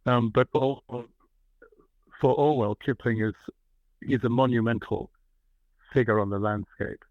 Um, 0.06 0.30
but 0.30 0.48
for 0.52 2.34
Orwell, 2.34 2.74
Kipling 2.76 3.20
is, 3.20 3.34
is 4.02 4.24
a 4.24 4.28
monumental 4.28 5.10
figure 5.92 6.20
on 6.20 6.30
the 6.30 6.38
landscape. 6.38 7.04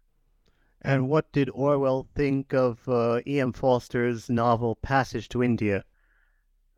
And 0.82 1.08
what 1.08 1.30
did 1.32 1.50
Orwell 1.50 2.06
think 2.14 2.54
of 2.54 2.88
uh, 2.88 3.20
E.M. 3.26 3.52
Forster's 3.52 4.30
novel 4.30 4.76
Passage 4.76 5.28
to 5.30 5.42
India? 5.42 5.84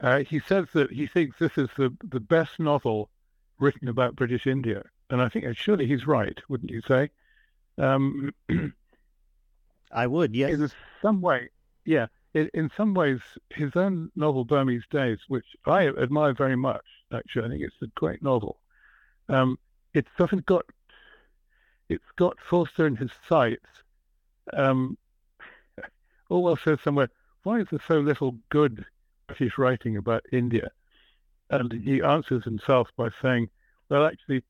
Uh, 0.00 0.18
he 0.18 0.40
says 0.40 0.66
that 0.74 0.90
he 0.90 1.06
thinks 1.06 1.38
this 1.38 1.56
is 1.56 1.68
the, 1.76 1.96
the 2.02 2.18
best 2.18 2.58
novel 2.58 3.10
written 3.60 3.88
about 3.88 4.16
British 4.16 4.46
India. 4.46 4.82
And 5.10 5.22
I 5.22 5.28
think 5.28 5.46
uh, 5.46 5.52
surely 5.54 5.86
he's 5.86 6.06
right, 6.06 6.36
wouldn't 6.48 6.72
you 6.72 6.80
say? 6.88 7.10
Um, 7.78 8.34
I 9.92 10.06
would, 10.06 10.34
yes. 10.34 10.52
In 10.52 10.70
some 11.00 11.20
way, 11.20 11.50
yeah. 11.84 12.06
In, 12.34 12.50
in 12.54 12.70
some 12.76 12.94
ways, 12.94 13.20
his 13.50 13.70
own 13.76 14.10
novel, 14.16 14.44
Burmese 14.44 14.86
Days, 14.90 15.18
which 15.28 15.44
I 15.66 15.88
admire 15.88 16.34
very 16.34 16.56
much, 16.56 16.84
actually, 17.12 17.44
I 17.44 17.48
think 17.50 17.62
it's 17.62 17.82
a 17.82 17.86
great 17.94 18.22
novel. 18.22 18.58
Um, 19.28 19.58
it's 19.94 20.08
sort 20.16 20.32
of 20.32 20.44
got, 20.46 20.64
it's 21.88 22.10
got 22.16 22.38
Forster 22.40 22.86
in 22.86 22.96
his 22.96 23.10
sights. 23.28 23.81
Um, 24.52 24.96
Orwell 26.28 26.56
says 26.56 26.78
somewhere, 26.82 27.08
why 27.42 27.60
is 27.60 27.66
there 27.70 27.80
so 27.86 28.00
little 28.00 28.36
good 28.48 28.84
British 29.32 29.56
writing 29.56 29.96
about 29.96 30.24
India. 30.30 30.70
And 31.50 31.72
he 31.72 32.02
answers 32.02 32.44
himself 32.44 32.88
by 32.96 33.08
saying, 33.20 33.48
well, 33.88 34.06
actually, 34.06 34.42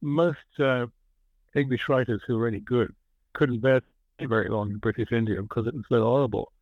most 0.00 0.38
uh, 0.58 0.86
English 1.54 1.88
writers 1.88 2.22
who 2.26 2.36
were 2.36 2.46
any 2.46 2.60
good 2.60 2.94
couldn't 3.32 3.60
bear 3.60 3.82
very 4.20 4.48
long 4.48 4.70
in 4.70 4.76
British 4.78 5.12
India 5.12 5.40
because 5.40 5.66
it 5.66 5.74
was 5.74 5.84
so 5.88 6.02
horrible. 6.02 6.52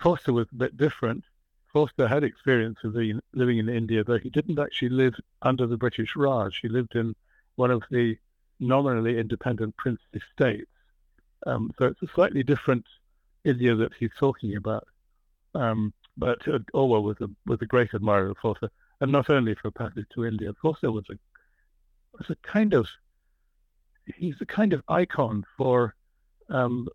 Forster 0.00 0.32
was 0.32 0.46
a 0.52 0.54
bit 0.54 0.76
different. 0.76 1.24
Forster 1.72 2.08
had 2.08 2.24
experience 2.24 2.78
of 2.82 2.94
living 2.94 3.58
in 3.58 3.68
India, 3.68 4.02
though 4.02 4.18
he 4.18 4.30
didn't 4.30 4.58
actually 4.58 4.88
live 4.88 5.14
under 5.42 5.66
the 5.66 5.76
British 5.76 6.16
Raj. 6.16 6.58
He 6.60 6.68
lived 6.68 6.96
in 6.96 7.14
one 7.56 7.70
of 7.70 7.82
the 7.90 8.16
nominally 8.58 9.18
independent 9.18 9.76
princely 9.76 10.20
states. 10.32 10.69
Um, 11.46 11.72
so 11.78 11.86
it's 11.86 12.02
a 12.02 12.14
slightly 12.14 12.42
different 12.42 12.84
India 13.44 13.74
that 13.74 13.92
he's 13.98 14.10
talking 14.18 14.56
about. 14.56 14.86
Um, 15.54 15.92
but 16.16 16.46
uh, 16.46 16.58
Orwell 16.74 17.02
was 17.02 17.16
a 17.20 17.28
was 17.46 17.58
a 17.62 17.66
great 17.66 17.94
admirer 17.94 18.30
of 18.30 18.38
Forster, 18.38 18.70
and 19.00 19.10
not 19.10 19.30
only 19.30 19.54
for 19.54 19.70
Passage 19.70 20.06
to 20.14 20.26
India. 20.26 20.52
Forster 20.60 20.92
was 20.92 21.04
a 21.10 21.14
was 22.18 22.28
a 22.30 22.36
kind 22.46 22.74
of 22.74 22.86
he's 24.16 24.36
a 24.40 24.46
kind 24.46 24.72
of 24.72 24.82
icon 24.88 25.44
for 25.56 25.94
um, 26.48 26.88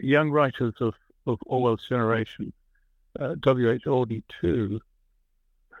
young 0.00 0.30
writers 0.30 0.74
of, 0.80 0.94
of 1.26 1.38
Orwell's 1.46 1.86
generation. 1.88 2.52
Uh, 3.18 3.34
W.H. 3.40 3.84
Auden 3.86 4.22
too, 4.40 4.80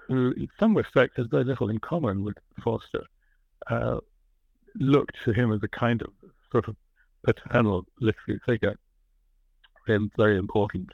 who 0.06 0.32
in 0.32 0.48
some 0.60 0.76
respects 0.76 1.16
has 1.16 1.26
very 1.26 1.44
little 1.44 1.70
in 1.70 1.78
common 1.78 2.24
with 2.24 2.36
Forster, 2.62 3.04
uh, 3.68 3.98
looked 4.74 5.16
to 5.24 5.32
him 5.32 5.52
as 5.52 5.62
a 5.62 5.68
kind 5.68 6.02
of 6.02 6.10
sort 6.50 6.68
of 6.68 6.76
paternal 7.24 7.84
literary 8.00 8.40
figure, 8.44 8.76
and 9.86 10.10
very 10.16 10.38
important. 10.38 10.90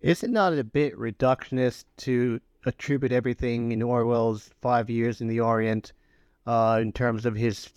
Is 0.00 0.22
it 0.22 0.30
not 0.30 0.52
a 0.52 0.64
bit 0.64 0.96
reductionist 0.98 1.84
to 1.98 2.40
attribute 2.66 3.12
everything 3.12 3.72
in 3.72 3.82
Orwell's 3.82 4.50
Five 4.60 4.90
Years 4.90 5.20
in 5.20 5.28
the 5.28 5.40
Orient 5.40 5.92
uh, 6.46 6.78
in 6.82 6.92
terms 6.92 7.24
of 7.24 7.34
his 7.34 7.70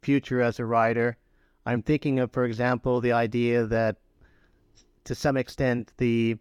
future 0.00 0.40
as 0.40 0.58
a 0.58 0.64
writer? 0.64 1.16
I'm 1.66 1.82
thinking 1.82 2.20
of, 2.20 2.32
for 2.32 2.44
example, 2.44 3.00
the 3.00 3.12
idea 3.12 3.66
that 3.66 3.96
to 5.04 5.14
some 5.14 5.36
extent 5.36 5.92
the 5.98 6.38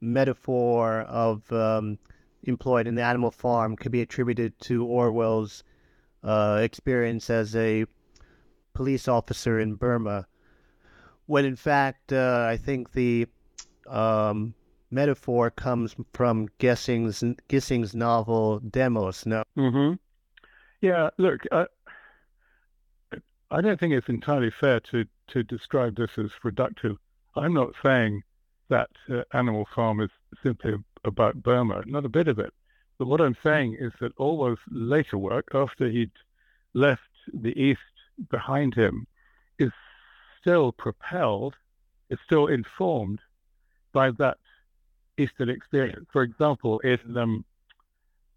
metaphor 0.00 1.00
of 1.02 1.50
um, 1.52 1.98
employed 2.44 2.86
in 2.86 2.94
the 2.94 3.02
animal 3.02 3.30
farm 3.30 3.76
could 3.76 3.92
be 3.92 4.02
attributed 4.02 4.58
to 4.60 4.84
Orwell's 4.84 5.64
uh, 6.22 6.60
experience 6.62 7.30
as 7.30 7.56
a 7.56 7.86
police 8.76 9.08
officer 9.08 9.58
in 9.58 9.74
Burma, 9.74 10.26
when 11.26 11.44
in 11.44 11.56
fact 11.56 12.12
uh, 12.12 12.46
I 12.48 12.56
think 12.56 12.92
the 12.92 13.26
um, 13.88 14.54
metaphor 14.90 15.50
comes 15.50 15.96
from 16.12 16.48
Gissing's 16.58 17.24
Gissing's 17.48 17.94
novel 17.94 18.60
Demos. 18.60 19.26
No. 19.26 19.42
Mm-hmm. 19.56 19.94
Yeah. 20.80 21.10
Look, 21.18 21.40
I, 21.50 21.66
I 23.50 23.60
don't 23.60 23.80
think 23.80 23.94
it's 23.94 24.08
entirely 24.08 24.50
fair 24.50 24.80
to 24.90 25.04
to 25.28 25.42
describe 25.42 25.96
this 25.96 26.10
as 26.18 26.30
reductive. 26.44 26.96
I'm 27.34 27.54
not 27.54 27.72
saying 27.84 28.22
that 28.68 28.90
uh, 29.10 29.22
Animal 29.32 29.66
Farm 29.74 30.00
is 30.00 30.10
simply 30.42 30.74
about 31.04 31.42
Burma, 31.42 31.82
not 31.86 32.04
a 32.04 32.08
bit 32.08 32.28
of 32.28 32.38
it. 32.38 32.52
But 32.98 33.08
what 33.08 33.20
I'm 33.20 33.36
saying 33.42 33.76
is 33.78 33.92
that 34.00 34.12
Orwell's 34.16 34.58
later 34.70 35.18
work, 35.18 35.48
after 35.54 35.88
he'd 35.88 36.10
left 36.74 37.02
the 37.32 37.58
East 37.60 37.80
behind 38.30 38.74
him, 38.74 39.06
is 39.58 39.72
still 40.40 40.72
propelled, 40.72 41.54
is 42.10 42.18
still 42.24 42.46
informed 42.46 43.20
by 43.92 44.10
that 44.12 44.38
Eastern 45.18 45.48
experience. 45.48 46.06
For 46.12 46.22
example, 46.22 46.78
in 46.80 47.16
um, 47.16 47.44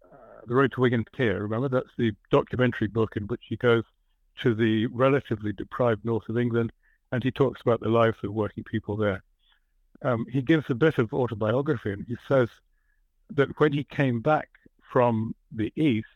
uh, 0.02 0.16
The 0.46 0.54
Road 0.54 0.72
to 0.72 0.80
Wigan 0.80 1.04
Pier, 1.12 1.42
remember 1.42 1.68
that's 1.68 1.94
the 1.98 2.12
documentary 2.30 2.88
book 2.88 3.16
in 3.16 3.24
which 3.24 3.42
he 3.48 3.56
goes 3.56 3.84
to 4.42 4.54
the 4.54 4.86
relatively 4.86 5.52
deprived 5.52 6.04
north 6.04 6.28
of 6.28 6.38
England 6.38 6.72
and 7.12 7.22
he 7.22 7.30
talks 7.30 7.60
about 7.60 7.80
the 7.80 7.88
lives 7.88 8.16
of 8.22 8.32
working 8.32 8.64
people 8.64 8.96
there. 8.96 9.22
Um, 10.02 10.26
he 10.30 10.40
gives 10.40 10.64
a 10.70 10.74
bit 10.74 10.98
of 10.98 11.12
autobiography 11.12 11.92
and 11.92 12.04
he 12.06 12.16
says 12.26 12.48
that 13.30 13.48
when 13.60 13.72
he 13.72 13.84
came 13.84 14.20
back 14.20 14.48
from 14.90 15.34
the 15.52 15.72
East, 15.76 16.06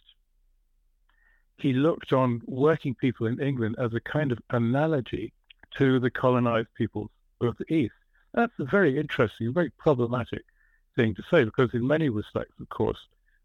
he 1.59 1.73
looked 1.73 2.13
on 2.13 2.43
working 2.47 2.95
people 2.95 3.27
in 3.27 3.41
England 3.41 3.77
as 3.79 3.95
a 3.95 4.01
kind 4.01 4.33
of 4.33 4.39
analogy 4.51 5.33
to 5.77 5.99
the 6.01 6.11
colonized 6.11 6.69
peoples 6.75 7.11
of 7.41 7.57
the 7.59 7.73
East. 7.73 7.95
That's 8.33 8.53
a 8.59 8.65
very 8.65 8.99
interesting, 8.99 9.53
very 9.53 9.71
problematic 9.71 10.45
thing 10.97 11.15
to 11.15 11.23
say 11.31 11.45
because, 11.45 11.73
in 11.75 11.87
many 11.87 12.09
respects, 12.09 12.59
of 12.61 12.69
course, 12.69 12.99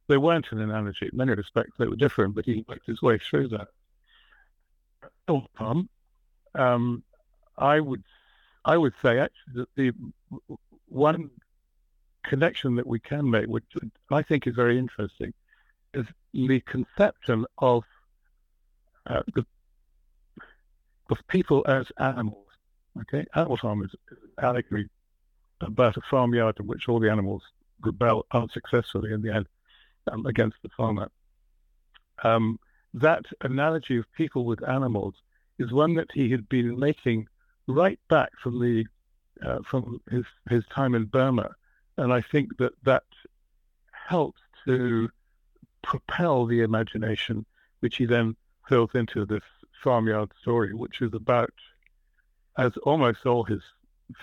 they 0.07 0.17
weren't 0.17 0.51
an 0.51 0.59
analogy. 0.59 1.09
In 1.11 1.17
many 1.17 1.33
respects, 1.33 1.73
they 1.77 1.87
were 1.87 1.95
different, 1.95 2.35
but 2.35 2.45
he 2.45 2.65
worked 2.67 2.87
his 2.87 3.01
way 3.01 3.19
through 3.19 3.49
that. 3.49 3.67
Um, 6.55 7.03
I 7.57 7.79
would, 7.79 8.03
I 8.65 8.77
would 8.77 8.93
say 9.01 9.19
actually 9.19 9.53
that 9.53 9.69
the 9.75 9.91
one 10.87 11.29
connection 12.23 12.75
that 12.75 12.87
we 12.87 12.99
can 12.99 13.29
make, 13.29 13.45
which 13.45 13.63
I 14.09 14.23
think 14.23 14.47
is 14.47 14.55
very 14.55 14.79
interesting, 14.79 15.33
is 15.93 16.07
the 16.33 16.59
conception 16.61 17.45
of 17.59 17.83
uh, 19.07 19.21
the 19.35 19.45
of 21.09 21.17
people 21.27 21.65
as 21.67 21.87
animals. 21.97 22.45
Okay, 23.01 23.25
Animal 23.35 23.57
Farm 23.57 23.83
is 23.83 23.91
an 24.11 24.17
allegory 24.43 24.89
about 25.61 25.97
a 25.97 26.01
farmyard 26.09 26.57
in 26.59 26.67
which 26.67 26.87
all 26.87 26.99
the 26.99 27.11
animals 27.11 27.43
rebel 27.81 28.25
unsuccessfully 28.31 29.13
in 29.13 29.21
the 29.21 29.33
end 29.33 29.47
um, 30.11 30.25
against 30.25 30.57
the 30.61 30.69
farmer. 30.69 31.09
Um, 32.23 32.59
that 32.93 33.25
analogy 33.41 33.97
of 33.97 34.11
people 34.13 34.45
with 34.45 34.67
animals 34.67 35.15
is 35.57 35.71
one 35.71 35.95
that 35.95 36.11
he 36.13 36.29
had 36.29 36.47
been 36.49 36.79
making 36.79 37.27
right 37.67 37.99
back 38.09 38.31
from 38.41 38.59
the 38.59 38.85
uh, 39.45 39.59
from 39.63 40.01
his 40.09 40.25
his 40.49 40.65
time 40.73 40.95
in 40.95 41.05
Burma, 41.05 41.51
and 41.97 42.11
I 42.11 42.21
think 42.21 42.57
that 42.57 42.73
that 42.83 43.03
helped 43.91 44.41
to 44.65 45.09
propel 45.81 46.45
the 46.45 46.61
imagination, 46.61 47.45
which 47.79 47.97
he 47.97 48.05
then 48.05 48.35
fills 48.69 48.91
into 48.93 49.25
this 49.25 49.43
farmyard 49.83 50.31
story, 50.41 50.73
which 50.73 51.01
is 51.01 51.13
about, 51.13 51.51
as 52.57 52.71
almost 52.83 53.25
all 53.25 53.43
his 53.43 53.61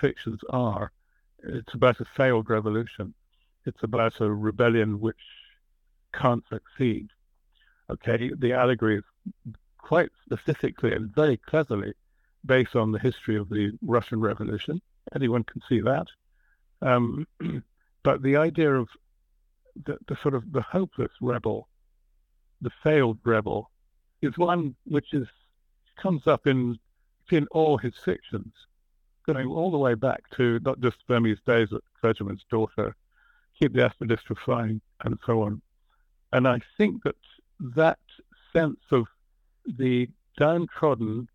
fictions 0.01 0.41
are, 0.51 0.93
it's 1.43 1.75
about 1.75 2.01
a 2.01 2.07
failed 2.17 2.49
revolution. 2.49 3.13
It's 3.67 3.83
about 3.83 4.21
a 4.21 4.31
rebellion 4.31 5.01
which 5.01 5.17
can't 6.15 6.45
succeed. 6.49 7.09
Okay, 7.91 8.31
the 8.39 8.53
allegory 8.53 8.99
is 8.99 9.55
quite 9.79 10.11
specifically 10.25 10.93
and 10.93 11.15
very 11.15 11.37
cleverly 11.37 11.93
based 12.45 12.75
on 12.75 12.93
the 12.93 12.99
history 12.99 13.37
of 13.37 13.49
the 13.49 13.73
Russian 13.83 14.21
Revolution. 14.21 14.81
Anyone 15.15 15.45
can 15.45 15.61
see 15.69 15.81
that. 15.81 16.07
Um, 16.83 17.27
but 18.03 18.23
the 18.23 18.37
idea 18.37 18.73
of 18.73 18.89
the, 19.85 19.99
the, 20.09 20.17
sort 20.23 20.35
of 20.35 20.53
the 20.53 20.63
hopeless 20.63 21.13
rebel, 21.21 21.69
the 22.61 22.71
failed 22.83 23.19
rebel, 23.25 23.71
is 24.23 24.37
one 24.39 24.75
which 24.85 25.13
is 25.13 25.27
comes 25.97 26.27
up 26.27 26.47
in 26.47 26.79
in 27.31 27.47
all 27.51 27.77
his 27.77 27.95
fictions, 28.05 28.53
going 29.27 29.49
all 29.49 29.71
the 29.71 29.79
way 29.79 29.95
back 29.95 30.23
to 30.37 30.61
not 30.65 30.81
just 30.81 31.07
Burmese 31.07 31.41
days 31.47 31.69
at 31.73 31.81
Clergyman's 32.01 32.45
Daughter, 32.51 32.95
Keep 33.59 33.73
the 33.73 33.81
Aspidistra 33.81 34.37
Flying, 34.45 34.81
and 35.05 35.19
so 35.25 35.43
on. 35.43 35.61
And 36.33 36.47
I 36.47 36.61
think 36.77 37.03
that 37.05 37.17
that 37.61 37.99
sense 38.53 38.81
of 38.91 39.07
the 39.67 40.09
downtrodden 40.39 41.29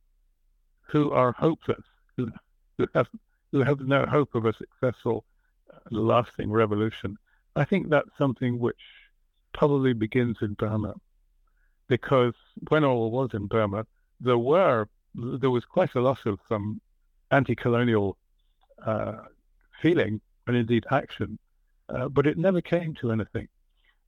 who 0.84 1.12
are 1.12 1.32
hopeless, 1.32 1.84
who, 2.16 2.32
who 2.78 2.88
have 2.94 3.08
who 3.52 3.64
have 3.64 3.82
no 3.82 4.06
hope 4.06 4.34
of 4.36 4.46
a 4.46 4.54
successful, 4.54 5.26
uh, 5.74 5.80
lasting 5.90 6.50
revolution. 6.50 7.18
I 7.56 7.66
think 7.66 7.90
that's 7.90 8.10
something 8.18 8.60
which 8.60 8.80
probably 9.54 9.92
begins 9.92 10.38
in 10.42 10.54
Burma, 10.54 10.96
because 11.92 12.36
when 12.70 12.86
Orwell 12.86 13.12
was 13.12 13.32
in 13.34 13.48
Burma, 13.48 13.86
there 14.22 14.38
were 14.38 14.88
there 15.14 15.50
was 15.50 15.66
quite 15.66 15.94
a 15.96 16.00
lot 16.00 16.26
of 16.26 16.40
um, 16.50 16.80
anti-colonial 17.32 18.18
uh, 18.86 19.18
feeling 19.82 20.22
and 20.48 20.56
indeed 20.56 20.86
action, 20.90 21.38
uh, 21.90 22.08
but 22.08 22.26
it 22.26 22.38
never 22.38 22.62
came 22.62 22.94
to 22.94 23.12
anything. 23.12 23.50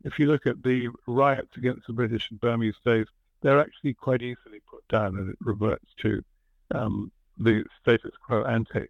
If 0.05 0.17
you 0.17 0.27
look 0.27 0.47
at 0.47 0.63
the 0.63 0.87
riots 1.07 1.57
against 1.57 1.85
the 1.85 1.91
British 1.91 2.31
in 2.31 2.37
Burmese 2.37 2.79
days, 2.85 3.07
they're 3.41 3.59
actually 3.59 3.95
quite 3.95 4.21
easily 4.21 4.61
put 4.71 4.87
down, 4.87 5.17
and 5.17 5.29
it 5.31 5.37
reverts 5.41 5.89
to 6.03 6.23
um, 6.73 7.11
the 7.37 7.65
status 7.81 8.13
quo 8.25 8.45
ante. 8.45 8.87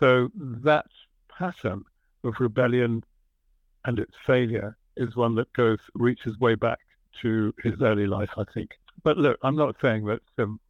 So 0.00 0.32
that 0.34 0.90
pattern 1.28 1.84
of 2.24 2.40
rebellion 2.40 3.04
and 3.84 4.00
its 4.00 4.16
failure 4.26 4.76
is 4.96 5.14
one 5.14 5.36
that 5.36 5.52
goes 5.52 5.78
reaches 5.94 6.40
way 6.40 6.56
back 6.56 6.80
to 7.22 7.54
his 7.62 7.74
early 7.80 8.06
life, 8.06 8.30
I 8.36 8.44
think. 8.52 8.70
But 9.02 9.18
look, 9.18 9.38
I'm 9.42 9.56
not 9.56 9.76
saying 9.80 10.04
that. 10.06 10.20
Um, 10.38 10.60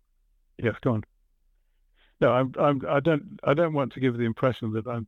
yes, 0.59 0.75
go 0.83 0.95
on. 0.95 1.05
No, 2.21 2.33
I'm, 2.33 2.55
I'm. 2.59 2.83
I 2.89 3.01
don't. 3.01 3.41
I 3.45 3.55
don't 3.55 3.75
want 3.75 3.93
to 3.95 4.01
give 4.01 4.17
the 4.17 4.25
impression 4.25 4.73
that 4.73 4.87
I'm 4.87 5.07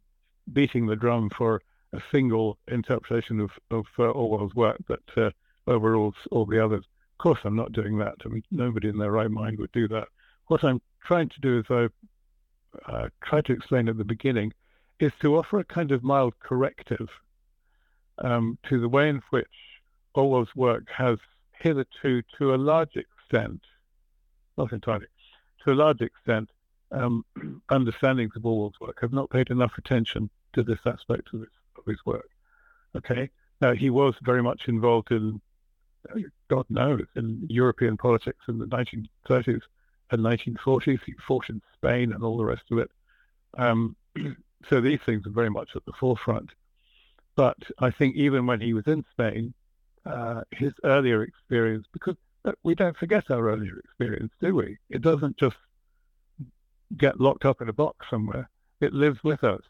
beating 0.52 0.86
the 0.86 0.96
drum 0.96 1.30
for 1.30 1.62
a 1.92 2.00
single 2.12 2.58
interpretation 2.68 3.40
of 3.40 3.50
of 3.70 3.86
uh, 3.98 4.10
Orwell's 4.10 4.54
work 4.54 4.78
that 4.88 5.00
uh, 5.16 5.30
all 5.68 6.46
the 6.46 6.64
others. 6.64 6.84
Of 7.18 7.22
course, 7.22 7.40
I'm 7.44 7.56
not 7.56 7.72
doing 7.72 7.98
that. 7.98 8.16
I 8.24 8.28
mean, 8.28 8.42
nobody 8.50 8.88
in 8.88 8.98
their 8.98 9.10
right 9.12 9.30
mind 9.30 9.58
would 9.58 9.72
do 9.72 9.88
that. 9.88 10.08
What 10.48 10.62
I'm 10.62 10.82
trying 11.04 11.28
to 11.30 11.40
do, 11.40 11.58
as 11.58 11.64
I 11.70 12.92
uh, 12.92 13.08
tried 13.24 13.46
to 13.46 13.52
explain 13.52 13.88
at 13.88 13.96
the 13.96 14.04
beginning, 14.04 14.52
is 15.00 15.12
to 15.22 15.36
offer 15.36 15.58
a 15.58 15.64
kind 15.64 15.92
of 15.92 16.02
mild 16.02 16.38
corrective 16.40 17.08
um, 18.18 18.58
to 18.68 18.80
the 18.80 18.88
way 18.88 19.08
in 19.08 19.22
which 19.30 19.46
Orwell's 20.16 20.54
work 20.54 20.88
has 20.96 21.18
hitherto, 21.52 22.22
to 22.38 22.54
a 22.54 22.56
large 22.56 22.96
extent, 22.96 23.62
not 24.56 24.72
entirely, 24.72 25.06
to 25.64 25.72
a 25.72 25.74
large 25.74 26.00
extent, 26.00 26.50
um, 26.92 27.24
understandings 27.70 28.36
of 28.36 28.46
Orwell's 28.46 28.80
work 28.80 28.98
have 29.00 29.12
not 29.12 29.30
paid 29.30 29.50
enough 29.50 29.72
attention 29.78 30.30
to 30.52 30.62
this 30.62 30.78
aspect 30.86 31.28
of 31.32 31.40
his, 31.40 31.48
of 31.76 31.84
his 31.86 32.04
work. 32.04 32.28
Okay, 32.96 33.30
now 33.60 33.74
he 33.74 33.90
was 33.90 34.14
very 34.22 34.42
much 34.42 34.68
involved 34.68 35.10
in, 35.10 35.40
God 36.48 36.66
knows, 36.70 37.06
in 37.14 37.46
European 37.48 37.96
politics 37.96 38.44
in 38.48 38.58
the 38.58 38.66
1930s 38.66 39.62
and 40.10 40.22
1940s. 40.22 41.00
He 41.04 41.14
fought 41.26 41.50
in 41.50 41.60
Spain 41.74 42.12
and 42.12 42.22
all 42.22 42.36
the 42.36 42.44
rest 42.44 42.64
of 42.70 42.78
it. 42.78 42.90
Um, 43.58 43.96
so 44.68 44.80
these 44.80 45.00
things 45.04 45.26
are 45.26 45.30
very 45.30 45.50
much 45.50 45.70
at 45.74 45.84
the 45.84 45.92
forefront. 45.92 46.50
But 47.34 47.58
I 47.78 47.90
think 47.90 48.16
even 48.16 48.46
when 48.46 48.60
he 48.60 48.72
was 48.72 48.86
in 48.86 49.04
Spain, 49.10 49.52
uh, 50.06 50.42
his 50.52 50.72
earlier 50.84 51.22
experience, 51.22 51.86
because 51.92 52.16
we 52.62 52.74
don't 52.74 52.96
forget 52.96 53.30
our 53.30 53.48
earlier 53.50 53.78
experience, 53.78 54.32
do 54.40 54.54
we? 54.54 54.78
It 54.90 55.02
doesn't 55.02 55.36
just 55.36 55.56
get 56.96 57.20
locked 57.20 57.44
up 57.44 57.60
in 57.60 57.68
a 57.68 57.72
box 57.72 58.06
somewhere. 58.08 58.48
It 58.80 58.92
lives 58.92 59.18
with 59.24 59.42
us. 59.42 59.62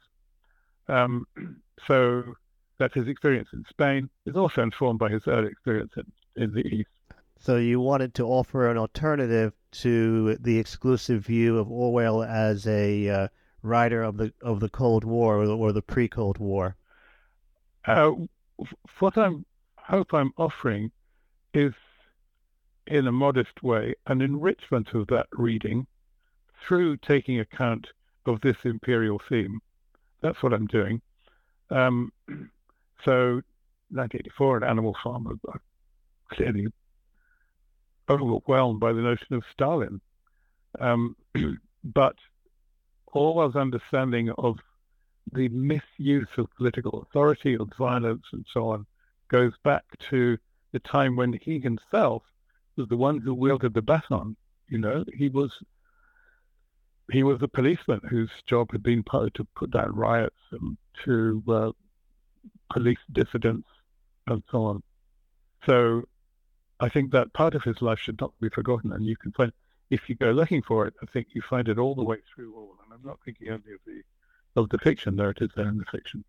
Um, 0.89 1.27
so 1.87 2.35
that 2.79 2.93
his 2.93 3.09
experience 3.09 3.49
in 3.53 3.65
Spain 3.71 4.11
is 4.27 4.37
also 4.37 4.63
informed 4.63 4.99
by 4.99 5.11
his 5.11 5.23
early 5.27 5.49
experience 5.49 5.93
in, 5.97 6.43
in 6.43 6.53
the 6.53 6.67
East. 6.67 6.91
So 7.39 7.57
you 7.57 7.81
wanted 7.81 8.15
to 8.15 8.25
offer 8.25 8.71
an 8.71 8.79
alternative 8.79 9.53
to 9.73 10.37
the 10.37 10.59
exclusive 10.59 11.25
view 11.25 11.59
of 11.59 11.71
Orwell 11.71 12.23
as 12.23 12.67
a 12.67 13.09
uh, 13.09 13.29
writer 13.63 14.03
of 14.03 14.17
the 14.17 14.33
of 14.43 14.61
the 14.61 14.69
Cold 14.69 15.05
War 15.05 15.39
or 15.39 15.47
the, 15.47 15.57
or 15.57 15.73
the 15.73 15.83
pre-Cold 15.83 16.39
War. 16.39 16.77
Uh, 17.85 18.13
what 18.99 19.19
I 19.19 19.33
hope 19.87 20.13
I'm 20.13 20.33
offering 20.37 20.91
is 21.55 21.73
in 22.87 23.07
a 23.07 23.13
modest 23.13 23.63
way, 23.63 23.95
an 24.07 24.21
enrichment 24.21 24.89
of 24.95 25.07
that 25.09 25.27
reading 25.33 25.87
through 26.67 26.97
taking 26.99 27.41
account 27.41 27.87
of 28.27 28.41
this 28.41 28.57
imperial 28.65 29.21
theme. 29.29 29.61
That's 30.23 30.43
what 30.43 30.53
I'm 30.53 30.67
doing. 30.67 31.01
Um, 31.71 32.13
so, 33.05 33.41
1984 33.91 34.57
and 34.57 34.65
Animal 34.65 34.97
Farm 35.03 35.41
are 35.49 35.61
clearly 36.33 36.67
overwhelmed 38.09 38.81
by 38.81 38.93
the 38.93 39.01
notion 39.01 39.35
of 39.35 39.43
Stalin. 39.53 40.01
Um, 40.81 41.17
but 41.85 42.17
Orwell's 43.13 43.57
understanding 43.57 44.31
of 44.39 44.57
the 45.33 45.49
misuse 45.49 46.29
of 46.39 46.47
political 46.57 47.03
authority, 47.03 47.57
of 47.57 47.69
violence, 47.79 48.23
and 48.33 48.45
so 48.53 48.69
on, 48.69 48.87
goes 49.29 49.53
back 49.65 49.85
to 50.11 50.39
the 50.73 50.79
time 50.81 51.17
when 51.17 51.33
he 51.33 51.59
himself 51.59 52.23
was 52.77 52.89
the 52.89 52.97
one 52.97 53.21
who 53.21 53.35
wielded 53.35 53.75
the 53.75 53.83
baton. 53.83 54.37
You 54.69 54.79
know, 54.79 55.05
he 55.15 55.29
was 55.29 55.53
he 57.11 57.23
was 57.23 57.41
a 57.41 57.49
policeman 57.49 58.01
whose 58.09 58.31
job 58.47 58.73
had 58.73 58.83
been 58.83 59.03
partly 59.03 59.31
to 59.33 59.45
put 59.57 59.71
down 59.71 59.95
riots 59.95 60.37
and 60.51 60.77
to 61.05 61.43
uh, 61.49 61.71
police 62.73 62.99
dissidents 63.13 63.69
and 64.27 64.43
so 64.51 64.65
on. 64.65 64.83
So 65.65 66.03
I 66.81 66.89
think 66.89 67.13
that 67.13 67.33
part 67.33 67.55
of 67.55 67.63
his 67.63 67.81
life 67.81 68.01
should 68.01 68.21
not 68.21 68.33
be 68.41 68.49
forgotten. 68.49 68.93
And 68.93 69.07
you 69.07 69.17
can 69.17 69.33
find, 69.33 69.53
if 69.91 70.09
you 70.09 70.17
go 70.17 70.33
looking 70.33 70.63
for 70.63 70.87
it, 70.87 70.95
I 71.03 71.07
think 71.07 71.29
you 71.33 71.43
find 71.49 71.69
it 71.69 71.79
all 71.79 71.95
the 71.95 72.05
way 72.05 72.19
through 72.35 72.57
all. 72.57 72.77
And 72.85 72.93
I'm 72.93 73.07
not 73.07 73.21
thinking 73.25 73.49
only 73.49 73.73
of 73.73 73.81
the 73.87 74.03
of 74.57 74.69
the 74.71 74.79
fiction, 74.79 75.17
though 75.17 75.29
it 75.29 75.39
is 75.41 75.51
there 75.55 75.69
in 75.69 75.79
the 75.79 75.85
fiction. 75.85 76.25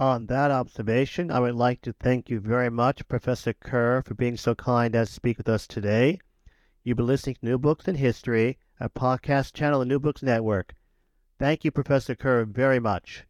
On 0.00 0.26
that 0.26 0.52
observation, 0.52 1.28
I 1.32 1.40
would 1.40 1.56
like 1.56 1.82
to 1.82 1.92
thank 1.92 2.30
you 2.30 2.38
very 2.38 2.70
much, 2.70 3.08
Professor 3.08 3.52
Kerr, 3.52 4.00
for 4.02 4.14
being 4.14 4.36
so 4.36 4.54
kind 4.54 4.94
as 4.94 5.08
to 5.08 5.14
speak 5.14 5.38
with 5.38 5.48
us 5.48 5.66
today. 5.66 6.20
You've 6.84 6.98
been 6.98 7.06
listening 7.08 7.34
to 7.40 7.46
New 7.46 7.58
Books 7.58 7.88
in 7.88 7.96
History, 7.96 8.58
a 8.78 8.88
podcast 8.88 9.54
channel 9.54 9.82
of 9.82 9.88
New 9.88 9.98
Books 9.98 10.22
Network. 10.22 10.76
Thank 11.40 11.64
you, 11.64 11.72
Professor 11.72 12.14
Kerr, 12.14 12.44
very 12.44 12.78
much. 12.78 13.24